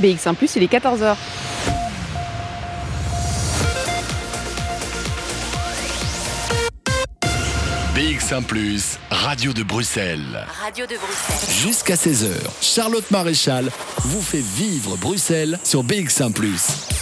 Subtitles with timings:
[0.00, 1.16] BX1⁇ il est 14h.
[7.94, 8.44] BX1⁇
[9.10, 10.46] Radio de Bruxelles.
[10.62, 11.66] Radio de Bruxelles.
[11.66, 12.28] Jusqu'à 16h,
[12.60, 16.32] Charlotte Maréchal vous fait vivre Bruxelles sur BX1⁇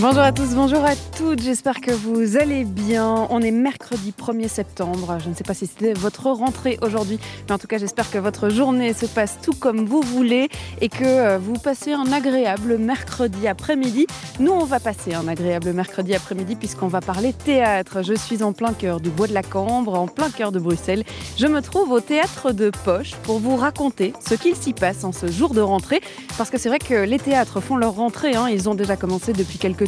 [0.00, 3.26] Bonjour à tous, bonjour à toutes, j'espère que vous allez bien.
[3.30, 7.54] On est mercredi 1er septembre, je ne sais pas si c'était votre rentrée aujourd'hui, mais
[7.54, 11.02] en tout cas j'espère que votre journée se passe tout comme vous voulez et que
[11.02, 14.06] euh, vous passez un agréable mercredi après-midi.
[14.38, 18.02] Nous on va passer un agréable mercredi après-midi puisqu'on va parler théâtre.
[18.02, 21.02] Je suis en plein cœur du Bois de la Cambre, en plein cœur de Bruxelles.
[21.36, 25.10] Je me trouve au théâtre de Poche pour vous raconter ce qu'il s'y passe en
[25.10, 26.00] ce jour de rentrée
[26.36, 28.48] parce que c'est vrai que les théâtres font leur rentrée, hein.
[28.48, 29.87] ils ont déjà commencé depuis quelques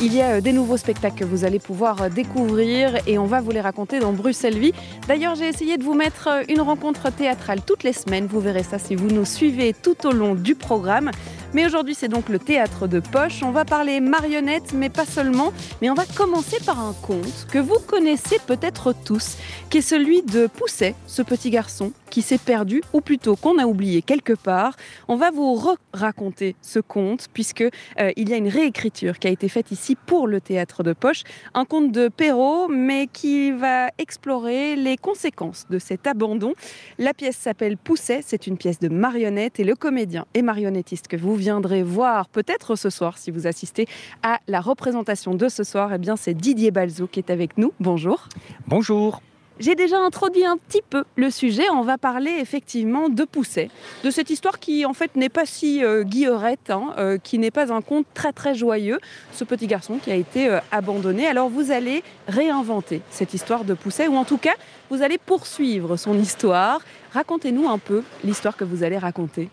[0.00, 3.26] Il y a euh, des nouveaux spectacles que vous allez pouvoir euh, découvrir et on
[3.26, 4.72] va vous les raconter dans Bruxelles Vie.
[5.08, 8.26] D'ailleurs, j'ai essayé de vous mettre euh, une rencontre théâtrale toutes les semaines.
[8.26, 11.10] Vous verrez ça si vous nous suivez tout au long du programme.
[11.54, 13.42] Mais aujourd'hui, c'est donc le théâtre de poche.
[13.42, 15.52] On va parler marionnettes, mais pas seulement.
[15.80, 19.36] Mais on va commencer par un conte que vous connaissez peut-être tous,
[19.70, 23.66] qui est celui de Pousset, ce petit garçon qui s'est perdu, ou plutôt qu'on a
[23.66, 24.76] oublié quelque part.
[25.08, 25.60] On va vous
[25.92, 29.96] raconter ce conte, puisque euh, il y a une réécriture qui a été faite ici
[29.96, 31.22] pour le théâtre de poche.
[31.54, 36.54] Un conte de Perrault, mais qui va explorer les conséquences de cet abandon.
[36.98, 41.16] La pièce s'appelle Pousset, c'est une pièce de marionnette, et le comédien et marionnettiste que
[41.16, 43.86] vous viendrez voir peut-être ce soir, si vous assistez
[44.22, 47.72] à la représentation de ce soir, eh bien c'est Didier Balzo qui est avec nous.
[47.80, 48.28] Bonjour.
[48.66, 49.20] Bonjour.
[49.58, 51.70] J'ai déjà introduit un petit peu le sujet.
[51.70, 53.70] On va parler effectivement de Pousset,
[54.04, 57.50] de cette histoire qui en fait n'est pas si euh, guillerette, hein, euh, qui n'est
[57.50, 58.98] pas un conte très très joyeux.
[59.32, 61.26] Ce petit garçon qui a été euh, abandonné.
[61.26, 64.54] Alors vous allez réinventer cette histoire de Pousset, ou en tout cas
[64.90, 66.80] vous allez poursuivre son histoire.
[67.14, 69.48] Racontez-nous un peu l'histoire que vous allez raconter.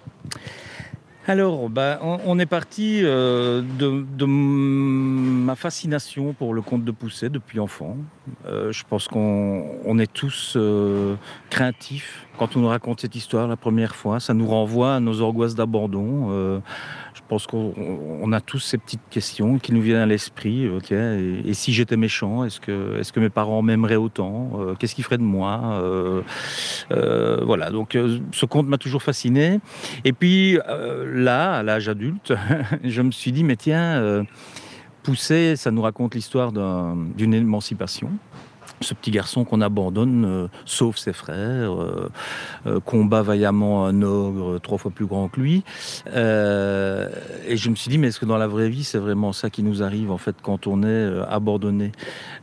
[1.25, 7.61] Alors, bah, on, est parti euh, de, ma fascination pour le conte de Pousset depuis
[7.61, 7.95] enfant.
[8.45, 11.15] Euh, je pense qu'on est tous euh,
[11.49, 14.19] craintifs quand on nous raconte cette histoire la première fois.
[14.19, 16.61] Ça nous renvoie à nos angoisses d'abandon
[17.13, 20.69] je pense qu'on a tous ces petites questions qui nous viennent à l'esprit.
[20.91, 24.51] et, si j'étais méchant, est-ce que, mes parents m'aimeraient autant?
[24.59, 25.79] Euh, Qu'est-ce qu'ils feraient de moi?
[25.81, 26.21] Euh,
[26.91, 27.97] euh, Voilà, donc
[28.31, 29.59] ce conte m'a toujours fasciné.
[30.03, 30.57] Et puis
[31.13, 32.33] là, à l'âge adulte,
[32.83, 34.25] je me suis dit, mais tiens,
[35.03, 38.09] pousser, ça nous raconte l'histoire d'une émancipation
[38.81, 42.09] ce petit garçon qu'on abandonne, euh, sauf ses frères, euh,
[42.67, 45.63] euh, combat vaillamment un ogre trois fois plus grand que lui.
[46.07, 49.49] et je me suis dit, mais est-ce que dans la vraie vie, c'est vraiment ça
[49.49, 51.91] qui nous arrive en fait quand on est abandonné?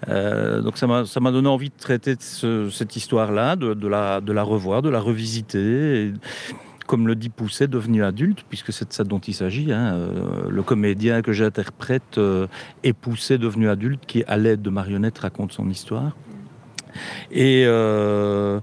[0.07, 4.89] Donc ça m'a donné envie de traiter cette histoire-là, de, la, de la revoir, de
[4.89, 6.13] la revisiter
[6.91, 9.73] comme le dit Pousset, devenu adulte, puisque c'est de ça dont il s'agit.
[9.73, 9.97] Hein,
[10.49, 12.19] le comédien que j'interprète
[12.83, 16.17] est Pousset devenu adulte, qui, à l'aide de marionnettes, raconte son histoire.
[17.31, 18.59] Et euh,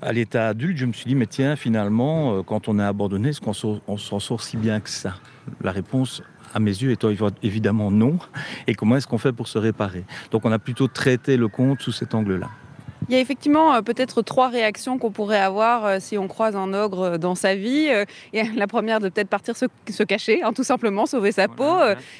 [0.00, 3.30] à l'état adulte, je me suis dit, mais tiens, finalement, euh, quand on est abandonné,
[3.30, 5.16] est-ce qu'on s'en sort si bien que ça?
[5.60, 6.22] La réponse,
[6.54, 7.04] à mes yeux, est
[7.42, 8.18] évidemment non.
[8.66, 10.04] Et comment est-ce qu'on fait pour se réparer?
[10.30, 12.48] Donc on a plutôt traité le compte sous cet angle-là.
[13.08, 16.56] Il y a effectivement euh, peut-être trois réactions qu'on pourrait avoir euh, si on croise
[16.56, 17.90] un ogre euh, dans sa vie.
[18.32, 21.76] la première de peut-être partir se, cacher, hein, tout simplement, sauver sa peau.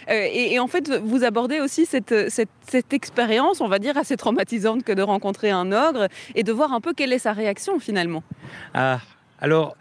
[0.09, 4.93] Et, en fait, vous abordez aussi cette, cette expérience, on va dire, assez traumatisante que
[4.93, 8.23] de rencontrer un ogre et de voir un peu quelle est sa réaction finalement.
[8.75, 9.01] Ah,
[9.41, 9.77] alors,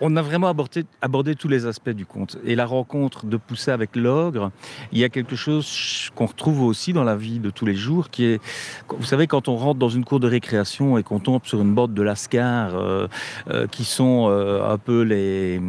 [0.00, 0.48] on a vraiment
[1.02, 2.38] abordé, tous les aspects du conte.
[2.44, 4.50] Et la rencontre de Pousset avec l'ogre,
[4.92, 8.10] il y a quelque chose qu'on retrouve aussi dans la vie de tous les jours,
[8.10, 8.40] qui est,
[8.88, 11.74] vous savez, quand on rentre dans une cour de récréation et qu'on tombe sur une
[11.74, 13.08] bande de lascars euh,
[13.50, 15.60] euh, qui sont euh, un peu les,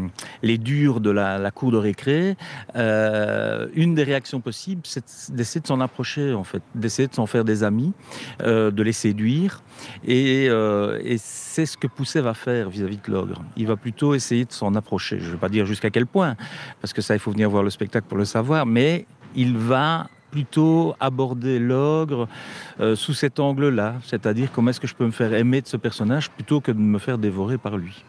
[0.44, 2.38] les durs de la, cour de récré,
[2.76, 7.44] une des réactions possibles, c'est d'essayer de s'en approcher, en fait, d'essayer de s'en faire
[7.44, 7.94] des amis,
[8.40, 9.62] de les séduire.
[10.08, 10.50] Et,
[11.18, 13.44] c'est ce que Pousset va faire vis-à-vis de l'ogre.
[13.58, 15.20] Il va plutôt essayer de s'en approcher.
[15.20, 16.36] Je ne vais pas dire jusqu'à quel point,
[16.80, 20.08] parce que ça, il faut venir voir le spectacle pour le savoir, mais il va
[20.32, 22.28] plutôt aborder l'ogre
[22.80, 25.78] euh, sous cet angle-là, c'est-à-dire comment est-ce que je peux me faire aimer de ce
[25.78, 28.04] personnage plutôt que de me faire dévorer par lui.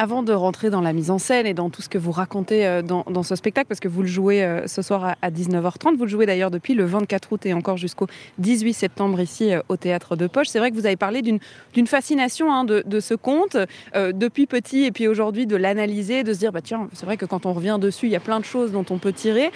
[0.00, 2.64] Avant de rentrer dans la mise en scène et dans tout ce que vous racontez
[2.64, 6.04] euh, dans, ce spectacle, parce que vous le jouez euh, ce soir à 19h30, vous
[6.04, 8.06] le jouez d'ailleurs depuis le 24 août et encore jusqu'au
[8.38, 10.46] 18 septembre ici euh, au Théâtre de Poche.
[10.46, 13.56] C'est vrai que vous avez parlé d'une fascination hein, de, ce conte
[13.96, 17.26] depuis petit et puis aujourd'hui de l'analyser, de se dire, bah, tiens, c'est vrai que
[17.26, 19.50] quand on revient dessus, il y a plein de choses dont on peut tirer.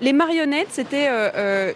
[0.00, 1.08] les marionnettes, c'était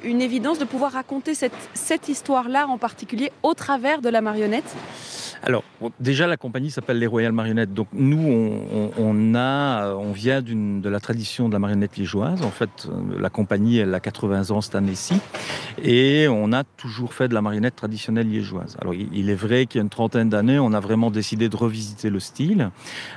[0.03, 4.75] une évidence de pouvoir raconter cette, cette histoire-là en particulier au travers de la marionnette?
[5.43, 5.63] Alors,
[6.01, 8.19] déjà, la compagnie s'appelle les Royal Marionnettes Donc nous,
[8.99, 12.43] on, vient de la tradition de la marionnette liégeoise.
[12.43, 12.89] En fait,
[13.19, 15.15] la compagnie, elle a 80 ans cette année-ci.
[15.83, 18.77] Et on a toujours fait de la marionnette traditionnelle liégeoise.
[18.81, 21.57] Alors il est vrai qu'il y a une trentaine d'années, on a vraiment décidé de
[21.57, 22.71] revisiter le style,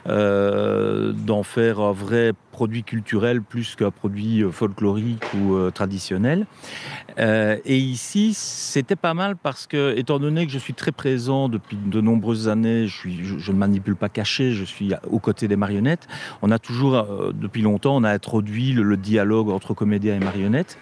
[0.07, 6.45] euh, d'en faire un vrai produit culturel plus qu'un produit euh, folklorique ou euh, traditionnel.
[7.17, 11.77] et ici, c'était pas mal parce que, étant donné que je suis très présent depuis
[11.77, 15.55] de nombreuses années, je, suis, je, ne manipule pas caché, je suis aux côtés des
[15.55, 16.07] marionnettes.
[16.41, 20.77] On a toujours, depuis longtemps, on a introduit le dialogue entre comédiens et marionnettes.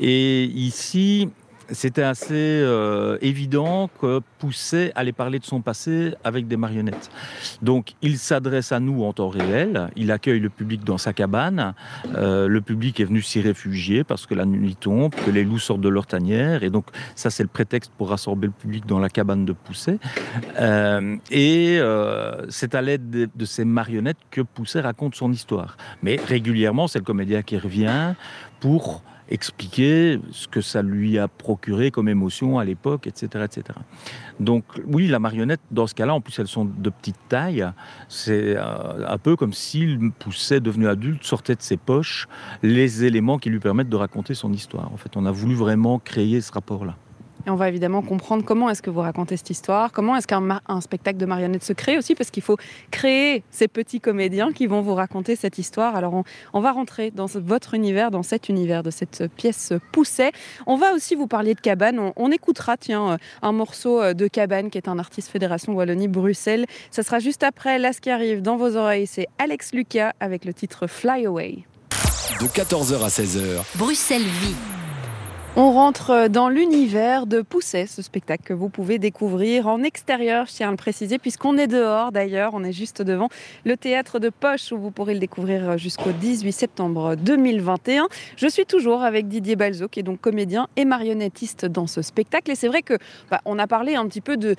[0.00, 1.28] Et ici,
[1.70, 7.10] c'était assez euh, évident que Pousset allait parler de son passé avec des marionnettes.
[7.62, 11.74] Donc il s'adresse à nous en temps réel, il accueille le public dans sa cabane,
[12.14, 15.58] euh, le public est venu s'y réfugier parce que la nuit tombe, que les loups
[15.58, 18.98] sortent de leur tanière, et donc ça c'est le prétexte pour rassembler le public dans
[18.98, 19.98] la cabane de Pousset.
[20.60, 21.80] Euh, et
[22.48, 25.76] c'est à l'aide de, de, ces marionnettes que Pousset raconte son histoire.
[26.02, 28.14] Mais régulièrement c'est le comédien qui revient
[28.60, 33.78] pour expliquer ce que ça lui a procuré comme émotion à l'époque, etc., etc.
[34.40, 37.66] Donc oui, la marionnette, dans ce cas-là, en plus elles sont de petite taille,
[38.08, 42.28] c'est euh, un peu comme s'il poussait, devenu adulte, sortait de ses poches
[42.62, 44.92] les éléments qui lui permettent de raconter son histoire.
[44.92, 46.96] En fait, on a voulu vraiment créer ce rapport-là.
[47.46, 50.80] Et on va évidemment comprendre comment est-ce que vous racontez cette histoire, comment est-ce qu'un
[50.80, 52.56] spectacle de marionnettes se crée aussi, parce qu'il faut
[52.90, 55.96] créer ces petits comédiens qui vont vous raconter cette histoire.
[55.96, 60.32] Alors on, va rentrer dans votre univers, dans cet univers de cette pièce Pousset.
[60.66, 62.12] On va aussi vous parler de Cabane.
[62.16, 66.66] On, écoutera, tiens, un morceau euh, de Cabane, qui est un artiste Fédération Wallonie-Bruxelles.
[66.90, 67.78] Ça sera juste après.
[67.78, 71.64] Là, ce qui arrive dans vos oreilles, c'est Alex Lucas avec le titre Fly Away.
[72.40, 73.62] De 14h à 16h.
[73.76, 74.83] Bruxelles vit.
[75.56, 80.52] On rentre dans l'univers de Pousset, ce spectacle que vous pouvez découvrir en extérieur, je
[80.54, 83.28] tiens à le préciser, puisqu'on est dehors d'ailleurs, on est juste devant
[83.64, 88.08] le théâtre de Poche où vous pourrez le découvrir jusqu'au 18 septembre 2021.
[88.36, 92.50] Je suis toujours avec Didier Balzo, qui est donc comédien et marionnettiste dans ce spectacle.
[92.50, 92.94] Et c'est vrai que
[93.30, 94.56] bah, on a parlé un petit peu de,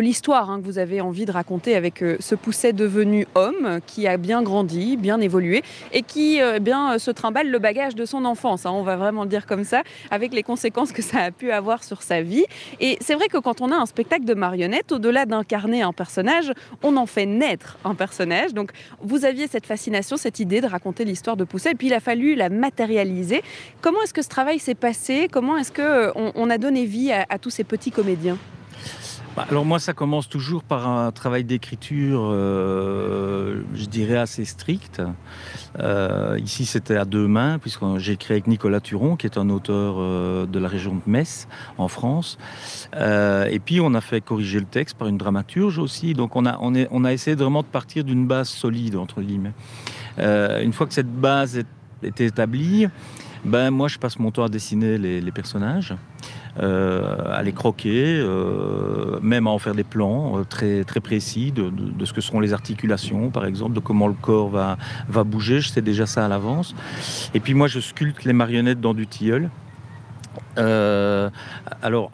[0.00, 4.06] l'histoire hein, que vous avez envie de raconter avec euh, ce Pousset devenu homme, qui
[4.06, 5.62] a bien grandi, bien évolué,
[5.92, 8.96] et qui euh, eh bien, se trimballe le bagage de son enfance, hein, on va
[8.96, 12.22] vraiment le dire comme ça, avec les conséquences que ça a pu avoir sur sa
[12.22, 12.44] vie.
[12.80, 16.52] Et c'est vrai que quand on a un spectacle de marionnettes, au-delà d'incarner un personnage,
[16.82, 18.54] on en fait naître un personnage.
[18.54, 21.94] Donc vous aviez cette fascination, cette idée de raconter l'histoire de Pousset, et puis il
[21.94, 23.42] a fallu la matérialiser.
[23.80, 25.28] Comment est-ce que ce travail s'est passé?
[25.30, 28.38] Comment est-ce qu'on on a donné vie à, tous ces petits comédiens?
[29.38, 35.02] Alors moi, ça commence toujours par un travail d'écriture, euh, je dirais, assez strict.
[35.78, 39.50] Euh, ici, c'était à deux mains, puisque j'ai écrit avec Nicolas Turon, qui est un
[39.50, 42.38] auteur euh, de la région de Metz, en France.
[42.94, 46.14] et puis, on a fait corriger le texte par une dramaturge aussi.
[46.14, 49.22] Donc, on a, on est, on a essayé vraiment de partir d'une base solide, entre
[49.22, 49.54] guillemets.
[50.18, 51.56] une fois que cette base
[52.02, 52.86] est, établie,
[53.44, 55.94] ben, moi, je passe mon temps à dessiner les personnages.
[56.60, 61.52] Euh, à les croquer, euh, même à en faire des plans euh, très, très précis
[61.52, 61.70] de,
[62.04, 64.76] ce que seront les articulations, par exemple, de comment le corps va,
[65.08, 65.60] va bouger.
[65.60, 66.74] Je sais déjà ça à l'avance.
[67.32, 69.50] Et puis moi, je sculpte les marionnettes dans du tilleul.
[70.56, 72.10] alors,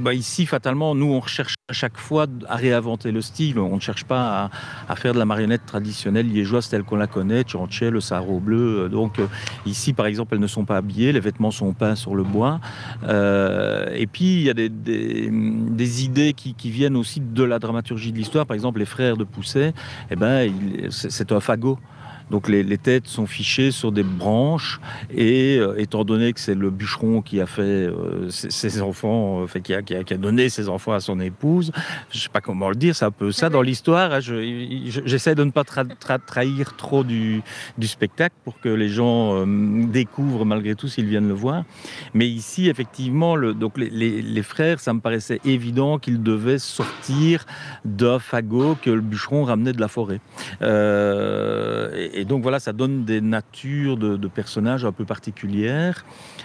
[0.00, 3.58] bah, ici, fatalement, nous, on recherche à chaque fois à réinventer le style.
[3.58, 4.50] On ne cherche pas
[4.88, 8.88] à, faire de la marionnette traditionnelle liégeoise telle qu'on la connaît, Turanché, le sarreau bleu.
[8.88, 9.26] Donc euh,
[9.66, 12.60] ici, par exemple, elles ne sont pas habillées, les vêtements sont peints sur le bois.
[13.04, 18.12] Euh, et puis, il y a des, idées qui, qui, viennent aussi de la dramaturgie
[18.12, 18.46] de l'histoire.
[18.46, 19.72] Par exemple, les frères de Pousset,
[20.10, 20.52] eh ben,
[20.90, 21.78] c'est un fagot.
[22.30, 24.80] Donc les, têtes sont fichées sur des branches
[25.12, 29.60] et euh, étant donné que c'est le bûcheron qui a fait euh, ses, enfants, euh,
[29.60, 31.72] qui, a, qui, a, donné ses enfants à son épouse,
[32.10, 34.12] je ne sais pas comment le dire, c'est un peu ça dans l'histoire.
[34.12, 34.20] Hein.
[34.20, 37.42] J'essaie de ne pas trahir trop du,
[37.82, 41.64] spectacle pour que les gens découvrent malgré tout s'ils viennent le voir.
[42.14, 47.44] Mais ici, effectivement, donc les, frères, ça me paraissait évident qu'ils devaient sortir
[47.84, 50.20] d'un fagot que le bûcheron ramenait de la forêt.
[50.60, 56.04] et, et donc voilà, ça donne des natures de, personnages un peu particulières.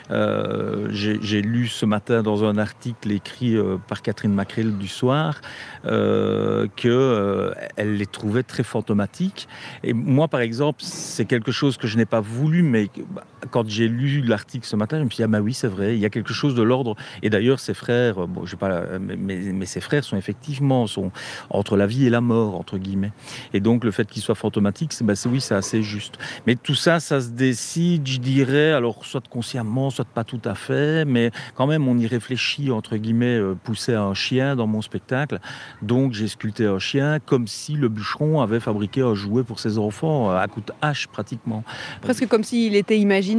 [0.10, 5.42] Euh, j'ai lu ce matin dans un article écrit euh, par Catherine Macrel du soir
[5.86, 9.48] euh, qu'elle les trouvait très fantomatiques.
[9.84, 13.70] Et moi, par exemple, c'est quelque chose que je n'ai pas voulu, mais bah, quand
[13.70, 16.00] j'ai lu l'article ce matin, je me suis dit, ah bah oui, c'est vrai, il
[16.00, 16.96] y a quelque chose de l'ordre.
[17.22, 21.12] Et d'ailleurs, ses frères, bon, je pas, mais, mais, ses frères sont effectivement sont
[21.50, 23.12] entre la vie et la mort, entre guillemets.
[23.54, 26.18] Et donc, le fait qu'il soit fantomatique, c'est, bah, oui, c'est assez juste.
[26.48, 30.56] Mais tout ça, ça se décide, je dirais, alors soit consciemment, soit pas tout à
[30.56, 34.82] fait, mais quand même, on y réfléchit, entre guillemets, euh, pousser un chien dans mon
[34.82, 35.40] spectacle.
[35.82, 39.78] Donc, j'ai sculpté un chien comme si le bûcheron avait fabriqué un jouet pour ses
[39.78, 41.64] enfants, à coup de hache pratiquement.
[42.02, 43.35] Presque comme s'il était imaginé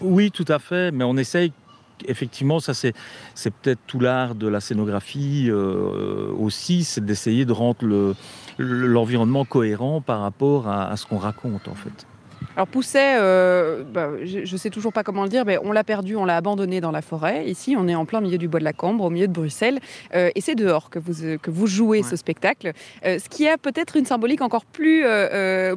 [0.00, 1.52] Oui, tout à fait, mais on essaye
[2.06, 2.92] effectivement, ça c'est,
[3.62, 8.14] peut-être tout l'art de la scénographie euh, aussi, c'est d'essayer de rendre
[8.58, 12.06] l'environnement cohérent par rapport à ce qu'on raconte en fait.
[12.56, 15.84] Alors Pousset, euh, bah, je ne sais toujours pas comment le dire, mais on l'a
[15.84, 17.46] perdu, on l'a abandonné dans la forêt.
[17.46, 19.80] Ici, on est en plein milieu du bois de la Cambre, au milieu de Bruxelles,
[20.14, 22.72] euh, et c'est dehors que vous, que vous jouez ce spectacle.
[23.04, 25.04] Euh, ce qui a peut-être une symbolique encore plus,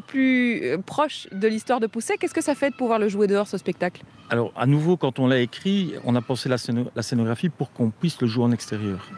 [0.08, 2.18] plus proche de l'histoire de Pousset.
[2.18, 4.02] Qu'est-ce que ça fait de pouvoir le jouer dehors, ce spectacle?
[4.30, 6.58] Alors, à nouveau, quand on l'a écrit, on a pensé la,
[6.96, 9.10] la scénographie pour qu'on puisse le jouer en extérieur.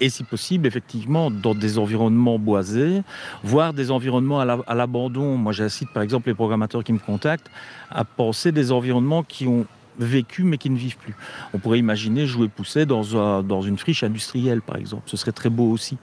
[0.00, 3.02] et si possible, effectivement, dans des environnements boisés,
[3.42, 5.36] voire des environnements à l'abandon.
[5.36, 7.50] Moi, j'incite par exemple les programmateurs qui me contactent
[7.90, 9.66] à penser des environnements qui ont
[9.98, 11.14] vécu mais qui ne vivent plus.
[11.54, 12.48] On pourrait imaginer jouer
[12.86, 15.02] dans, dans une friche industrielle, par exemple.
[15.06, 15.98] Ce serait très beau aussi.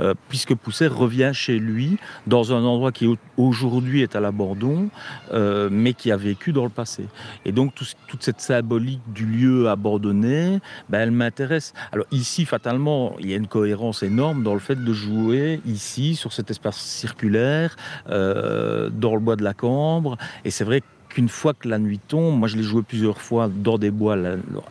[0.00, 4.88] Euh, puisque Pousset revient chez lui dans un endroit qui aujourd'hui est à l'abandon,
[5.32, 7.06] euh, mais qui a vécu dans le passé.
[7.44, 11.72] Et donc toute cette symbolique du lieu abandonné, ben, elle m'intéresse.
[11.92, 16.16] Alors ici, fatalement, il y a une cohérence énorme dans le fait de jouer ici,
[16.16, 17.76] sur cet espace circulaire,
[18.08, 20.16] euh, dans le bois de la Cambre.
[20.44, 23.20] Et c'est vrai que qu'une fois que la nuit tombe, moi je l'ai joué plusieurs
[23.20, 24.16] fois dans des bois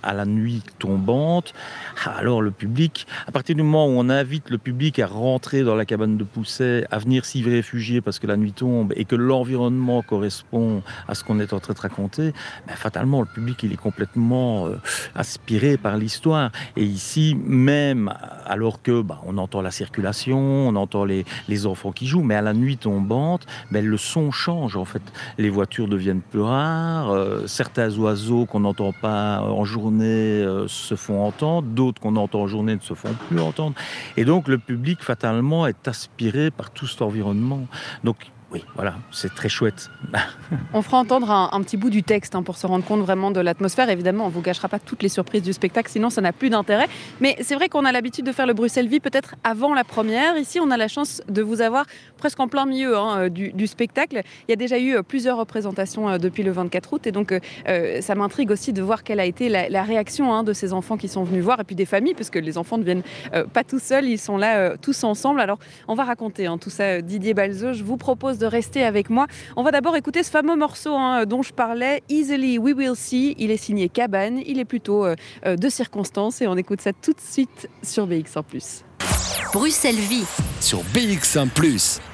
[0.04, 1.54] à la nuit tombante,
[2.06, 5.76] alors le public, à partir du moment où on invite le public à rentrer dans
[5.76, 9.16] la cabane de Pousset, à venir s'y réfugier parce que la nuit tombe et que
[9.16, 12.34] l'environnement correspond à ce qu'on est en train de raconter,
[12.68, 14.78] ben, fatalement le public il est complètement euh,
[15.16, 16.52] aspiré par l'histoire.
[16.76, 18.14] Et ici, même
[18.46, 22.36] alors que ben, on entend la circulation, on entend les, les, enfants qui jouent, mais
[22.36, 25.02] à la nuit tombante, ben, le son change en fait.
[25.38, 27.12] Les voitures deviennent plus rares.
[27.12, 32.42] Euh, certains oiseaux qu'on n'entend pas en journée euh, se font entendre, d'autres qu'on entend
[32.42, 33.76] en journée ne se font plus entendre.
[34.18, 37.68] Et donc le public fatalement est aspiré par tout cet environnement.
[38.04, 39.90] Donc oui, voilà, c'est très chouette.
[40.74, 43.40] on fera entendre un, petit bout du texte hein, pour se rendre compte vraiment de
[43.40, 43.90] l'atmosphère.
[43.90, 46.50] Évidemment, on ne vous gâchera pas toutes les surprises du spectacle, sinon ça n'a plus
[46.50, 46.88] d'intérêt.
[47.22, 50.38] Mais c'est vrai qu'on a l'habitude de faire le Bruxelles Vie peut-être avant la première.
[50.38, 51.86] Ici, on a la chance de vous avoir
[52.18, 54.22] presque en plein milieu hein, du, spectacle.
[54.48, 57.32] Il y a déjà eu euh, plusieurs représentations euh, depuis le 24 août et donc
[57.32, 60.98] euh, ça m'intrigue aussi de voir quelle a été la, réaction hein, de ces enfants
[60.98, 63.04] qui sont venus voir et puis des familles, puisque les enfants ne viennent
[63.54, 65.40] pas tout seuls, ils sont là tous ensemble.
[65.40, 67.02] Alors, on va raconter tout ça.
[67.02, 69.28] Didier Balzo, je vous propose de rester avec moi.
[69.56, 73.36] On va d'abord écouter ce fameux morceau hein, dont je parlais, Easily We Will See.
[73.38, 76.92] Il est signé Cabane, il est plutôt euh, euh, de circonstance et on écoute ça
[76.94, 78.84] tout de suite sur BX1
[79.54, 80.26] Bruxelles Vie
[80.60, 82.11] sur BX1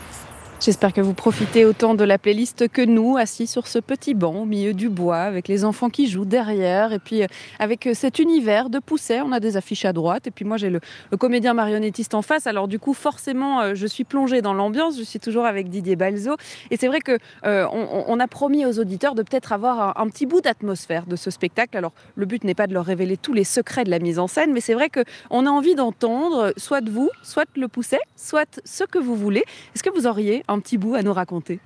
[0.60, 4.42] J'espère que vous profitez autant de la playlist que nous, assis sur ce petit banc
[4.42, 7.28] au milieu du bois, avec les enfants qui jouent derrière, et puis euh,
[7.60, 9.22] avec euh, cet univers de pousset.
[9.22, 10.80] On a des affiches à droite, et puis moi j'ai le,
[11.20, 12.48] comédien marionnettiste en face.
[12.48, 14.98] Alors du coup, forcément, euh, je suis plongée dans l'ambiance.
[14.98, 16.38] Je suis toujours avec Didier Balzo,
[16.72, 20.42] et c'est vrai que on, a promis aux auditeurs de peut-être avoir un, petit bout
[20.42, 21.78] d'atmosphère de ce spectacle.
[21.78, 24.28] Alors le but n'est pas de leur révéler tous les secrets de la mise en
[24.28, 28.60] scène, mais c'est vrai que on a envie d'entendre soit vous, soit le pousset, soit
[28.66, 29.44] ce que vous voulez.
[29.76, 31.60] Est-ce que vous auriez un petit bout à nous raconter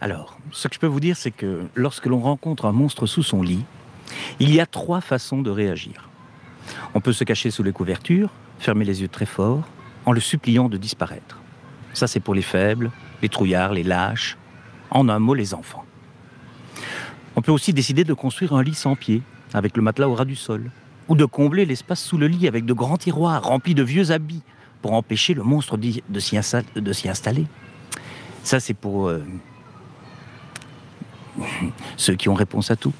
[0.00, 3.22] Alors, ce que je peux vous dire, c'est que lorsque l'on rencontre un monstre sous
[3.22, 3.64] son lit,
[4.40, 6.08] il y a trois façons de réagir.
[6.94, 9.62] On peut se cacher sous les couvertures, fermer les yeux très fort,
[10.06, 11.40] en le suppliant de disparaître.
[11.92, 12.90] Ça, c'est pour les faibles,
[13.22, 14.36] les trouillards, les lâches,
[14.90, 15.84] en un mot, les enfants.
[17.36, 19.22] On peut aussi décider de construire un lit sans pied,
[19.52, 20.70] avec le matelas au ras du sol,
[21.08, 24.42] ou de combler l'espace sous le lit avec de grands tiroirs remplis de vieux habits
[24.80, 26.38] pour empêcher le monstre de s'y
[27.08, 27.46] installer.
[28.44, 29.24] Ça, c'est pour euh,
[31.96, 32.92] ceux qui ont réponse à tout.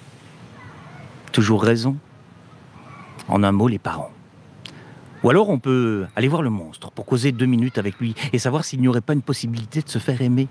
[1.32, 1.96] Toujours raison.
[3.28, 4.10] En un mot, les parents.
[5.22, 8.38] Ou alors on peut aller voir le monstre pour causer deux minutes avec lui et
[8.38, 10.48] savoir s'il n'y aurait pas une possibilité de se faire aimer.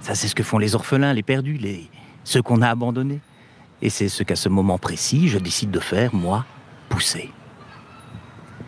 [0.00, 1.88] Ça, c'est ce que font les orphelins, les perdus, les...
[2.22, 3.20] ceux qu'on a abandonnés.
[3.82, 6.44] Et c'est ce qu'à ce moment précis, je décide de faire, moi,
[6.88, 7.30] pousser.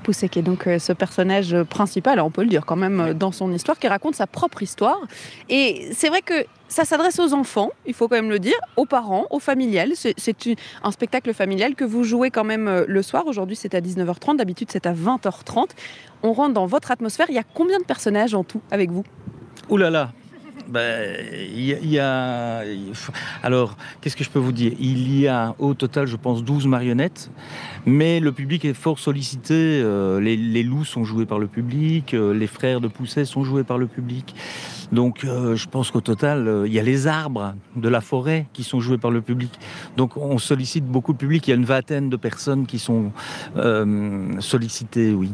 [0.00, 3.14] Pousset, qui est donc euh, ce personnage principal, on peut le dire quand même, euh,
[3.14, 5.00] dans son histoire, qui raconte sa propre histoire.
[5.48, 6.34] Et c'est vrai que
[6.68, 9.92] ça s'adresse aux enfants, il faut quand même le dire, aux parents, aux familiales.
[9.94, 10.14] C'est
[10.82, 13.26] un spectacle familial que vous jouez quand même euh, le soir.
[13.26, 14.36] Aujourd'hui, c'est à 19h30.
[14.36, 15.70] D'habitude, c'est à 20h30.
[16.22, 17.26] On rentre dans votre atmosphère.
[17.28, 19.04] Il y a combien de personnages en tout avec vous?
[19.68, 19.78] Ouh
[20.68, 21.16] ben,
[21.98, 22.62] a.
[23.42, 24.72] Alors, qu'est-ce que je peux vous dire?
[24.78, 27.30] Il y a au total, je pense, 12 marionnettes,
[27.86, 29.54] mais le public est fort sollicité.
[29.54, 33.64] Euh, les, loups sont joués par le public, euh, les frères de Pousset sont joués
[33.64, 34.34] par le public.
[34.92, 38.46] Donc euh, je pense qu'au total, euh, il y a les arbres de la forêt
[38.52, 39.52] qui sont joués par le public.
[39.96, 41.46] Donc on sollicite beaucoup le public.
[41.46, 43.12] Il y a une vingtaine de personnes qui sont
[43.56, 45.32] euh, sollicitées, oui,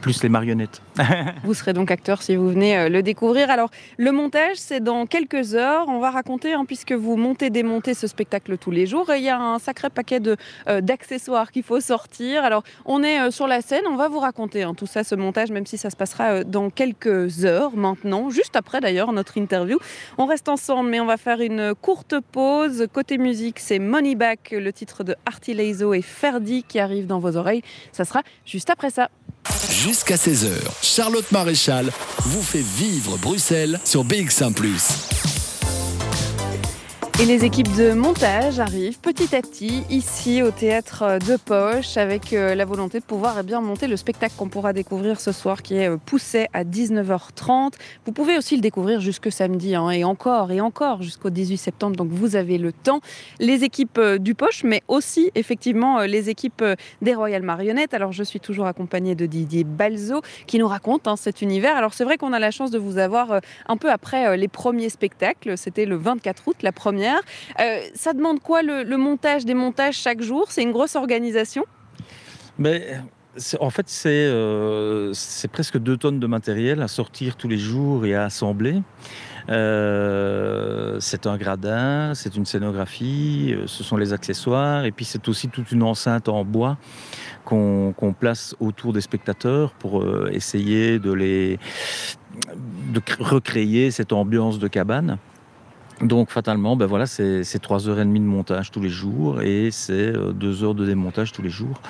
[0.00, 0.82] plus les marionnettes.
[1.44, 3.50] vous serez donc acteur si vous venez le découvrir.
[3.50, 5.86] Alors le montage, c'est dans quelques heures.
[5.88, 9.10] On va raconter, hein, puisque vous montez, démontez ce spectacle tous les jours.
[9.10, 10.36] Et il y a un sacré paquet de,
[10.80, 12.44] d'accessoires qu'il faut sortir.
[12.44, 15.50] Alors on est sur la scène, on va vous raconter hein, tout ça, ce montage,
[15.50, 19.78] même si ça se passera dans quelques heures maintenant, juste après après d'ailleurs notre interview.
[20.18, 22.86] On reste ensemble, mais on va faire une courte pause.
[22.92, 27.18] Côté musique, c'est Money Back, le titre de Artie Leizo et Ferdi qui arrive dans
[27.18, 27.62] vos oreilles.
[27.92, 29.08] Ça sera juste après ça.
[29.70, 30.50] Jusqu'à 16h,
[30.82, 34.52] Charlotte Maréchal vous fait vivre Bruxelles sur BX1⁇
[37.20, 42.32] et les équipes de montage arrivent petit à petit ici au théâtre de Poche avec
[42.32, 45.62] euh, la volonté de pouvoir eh bien, monter le spectacle qu'on pourra découvrir ce soir
[45.62, 47.72] qui est euh, poussé à 19h30.
[48.06, 51.96] Vous pouvez aussi le découvrir jusque samedi hein, et encore et encore jusqu'au 18 septembre,
[51.96, 53.00] donc vous avez le temps.
[53.40, 56.64] Les équipes euh, du Poche, mais aussi effectivement les équipes
[57.02, 57.94] des Royal Marionnettes.
[57.94, 61.76] Alors je suis toujours accompagnée de Didier Balzo qui nous raconte hein, cet univers.
[61.76, 64.88] Alors c'est vrai qu'on a la chance de vous avoir un peu après les premiers
[64.88, 65.58] spectacles.
[65.58, 67.07] C'était le 24 août, la première
[67.60, 70.46] euh, ça demande quoi le, montage des montages chaque jour?
[70.50, 71.64] C'est une grosse organisation?
[73.60, 78.14] En fait, euh, c'est presque deux tonnes de matériel à sortir tous les jours et
[78.14, 78.82] à assembler.
[79.48, 85.48] Euh, c'est un gradin, c'est une scénographie, ce sont les accessoires, et puis c'est aussi
[85.48, 86.76] toute une enceinte en bois
[87.44, 91.56] qu'on place autour des spectateurs pour essayer de
[93.20, 95.18] recréer cette ambiance de cabane.
[96.02, 100.64] Donc fatalement, ben voilà, c'est 3h30 de montage tous les jours et c'est 2 euh,
[100.64, 101.80] heures de démontage tous les jours.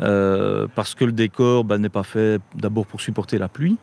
[0.00, 3.76] Euh, parce que le décor ben, n'est pas fait d'abord pour supporter la pluie.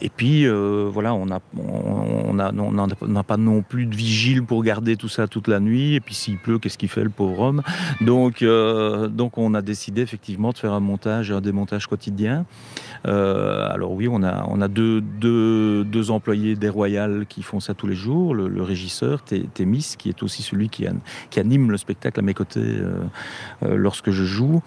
[0.00, 4.62] Et puis euh, voilà, on n'a on a, on pas non plus de vigile pour
[4.62, 5.94] garder tout ça toute la nuit.
[5.94, 7.62] Et puis s'il pleut, qu'est-ce qu'il fait le pauvre homme?
[8.00, 12.46] Donc, donc on a décidé effectivement de faire un montage, un démontage quotidien.
[13.04, 18.62] Alors oui, on a, deux, employés des Royales qui font ça tous les jours, le
[18.62, 20.86] régisseur Témis, qui est aussi celui qui,
[21.38, 23.04] anime le spectacle à mes côtés euh,
[23.62, 24.62] euh, lorsque je joue.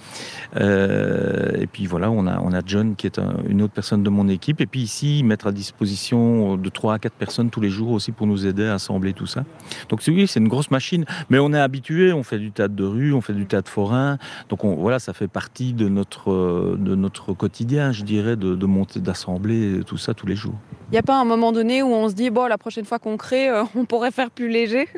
[0.56, 4.62] Euh, et puis voilà, on a, John qui est une autre personne de mon équipe.
[4.62, 8.12] Et puis ici, mettre à disposition de 3 à 4 personnes tous les jours aussi
[8.12, 9.44] pour nous aider à assembler tout ça.
[9.90, 11.06] Donc oui, c'est une grosse machine.
[11.30, 14.18] Mais on est habitué, on fait du théâtre de rue, on fait du théâtre forain.
[14.50, 19.98] Donc voilà, ça fait partie de notre quotidien, je dirais, de, de monter, d'assembler tout
[19.98, 20.56] ça tous les jours.
[20.92, 23.00] Il n'y a pas un moment donné où on se dit, bon, la prochaine fois
[23.00, 24.90] qu'on crée, on pourrait faire plus léger?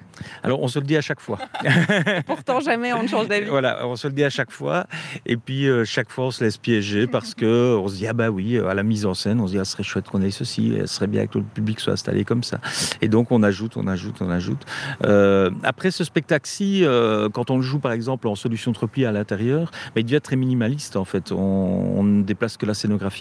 [0.41, 1.37] Alors, on se le dit à chaque fois.
[2.25, 3.47] Pourtant, jamais on ne change d'avis.
[3.47, 4.87] Voilà, on se le dit à chaque fois.
[5.27, 8.13] Et puis, euh, chaque fois, on se laisse piéger parce que on se dit, ah
[8.13, 10.21] bah oui, à la mise en scène, on se dit, ah, ce serait chouette qu'on
[10.23, 12.59] ait ceci, ce serait bien que le public soit installé comme ça.
[13.01, 14.65] Et donc, on ajoute, on ajoute, on ajoute.
[15.05, 19.05] Euh, après ce spectacle-ci, euh, quand on le joue, par exemple, en solution de repli
[19.05, 21.31] à l'intérieur, bah, il devient très minimaliste, en fait.
[21.31, 23.12] On, ne déplace que la scénographie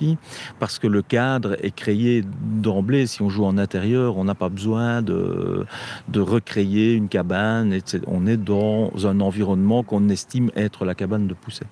[0.59, 3.07] parce que le cadre est créé d'emblée.
[3.07, 5.66] Si on joue en intérieur, on n'a pas besoin de,
[6.14, 7.78] recréer une cabane.
[8.07, 11.66] On est dans un environnement qu'on estime être la cabane de Pousset.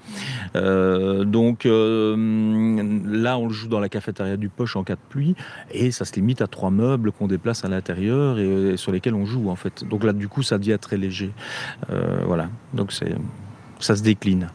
[0.56, 5.00] Euh, donc euh, là, on le joue dans la cafétéria du Poche en cas de
[5.08, 5.34] pluie,
[5.72, 9.26] et ça se limite à trois meubles qu'on déplace à l'intérieur et, sur lesquels on
[9.26, 9.84] joue en fait.
[9.84, 11.32] Donc là, du coup, ça devient très léger.
[11.90, 12.48] Euh, voilà.
[12.74, 12.92] Donc
[13.78, 14.48] ça se décline.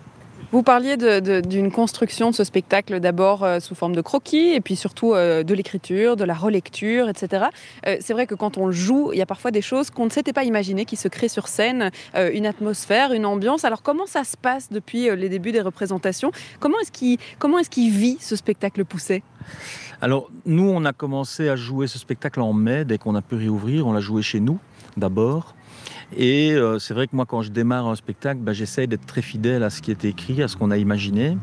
[0.56, 4.78] Vous parliez d'une construction de ce spectacle d'abord euh, sous forme de croquis et puis
[4.78, 7.48] surtout euh, de l'écriture, de la relecture, etc.
[7.86, 10.10] Euh, c'est vrai que quand on joue, il y a parfois des choses qu'on ne
[10.10, 13.66] s'était pas imaginées qui se créent sur scène, une atmosphère, une ambiance.
[13.66, 16.32] Alors comment ça se passe depuis les débuts des représentations?
[16.62, 19.24] Comment est-ce qu'il vit ce spectacle poussé?
[20.02, 23.36] Alors, nous, on a commencé à jouer ce spectacle en mai, dès qu'on a pu
[23.36, 23.88] réouvrir.
[23.88, 24.60] On l'a joué chez nous,
[24.96, 25.55] d'abord.
[26.18, 29.22] Et euh, c'est vrai que moi, quand je démarre un spectacle, bah, j'essaye d'être très
[29.22, 31.38] fidèle à ce qui est écrit, à ce qu'on a imaginé.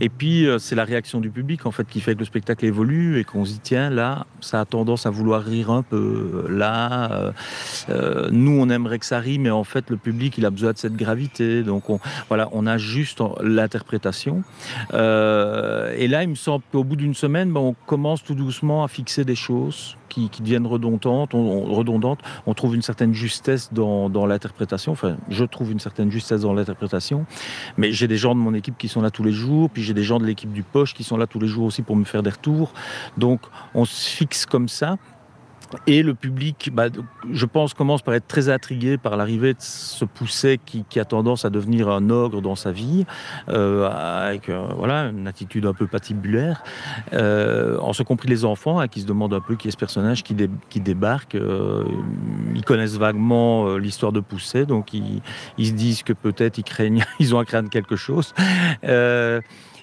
[0.00, 2.64] Et puis, euh, c'est la réaction du public, en fait, qui fait que le spectacle
[2.64, 6.46] évolue et qu'on se dit, tiens, là, ça a tendance à vouloir rire un peu.
[6.48, 7.32] Là,
[7.90, 10.72] euh, nous, on aimerait que ça rie, mais en fait, le public, il a besoin
[10.72, 11.62] de cette gravité.
[11.62, 14.42] Donc, on, voilà, on ajuste l'interprétation.
[14.92, 18.88] et là, il me semble qu'au bout d'une semaine, bah, on commence tout doucement à
[18.88, 19.95] fixer des choses
[20.30, 22.20] qui, deviennent redondantes on, redondantes.
[22.46, 24.92] on trouve une certaine justesse dans, dans l'interprétation.
[24.92, 27.26] Enfin, je trouve une certaine justesse dans l'interprétation.
[27.76, 29.94] Mais j'ai des gens de mon équipe qui sont là tous les jours, puis j'ai
[29.94, 32.04] des gens de l'équipe du Poche qui sont là tous les jours aussi pour me
[32.04, 32.72] faire des retours.
[33.16, 33.40] Donc,
[33.74, 34.96] on se fixe comme ça.
[35.86, 36.86] Et le public, bah,
[37.30, 41.44] je pense, commence par être très intrigué par l'arrivée de ce pousset qui, a tendance
[41.44, 43.04] à devenir un ogre dans sa vie,
[43.48, 46.62] euh, avec euh, voilà, une attitude un peu patibulaire.
[47.12, 49.76] Euh, en ce compris les enfants, hein, qui se demandent un peu qui est ce
[49.76, 50.34] personnage qui,
[50.70, 51.36] qui débarque.
[52.54, 55.20] ils connaissent vaguement l'histoire de Pousset, donc ils,
[55.58, 58.32] ils, se disent que peut-être ils craignent, ils ont à craindre quelque chose.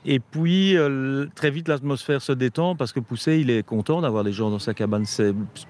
[0.05, 4.23] Et puis, euh, très vite, l'atmosphère se détend parce que Poussé, il est content d'avoir
[4.23, 5.05] des gens dans sa cabane.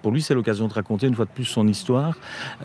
[0.02, 2.15] Pour lui, c'est l'occasion de raconter une fois de plus son histoire.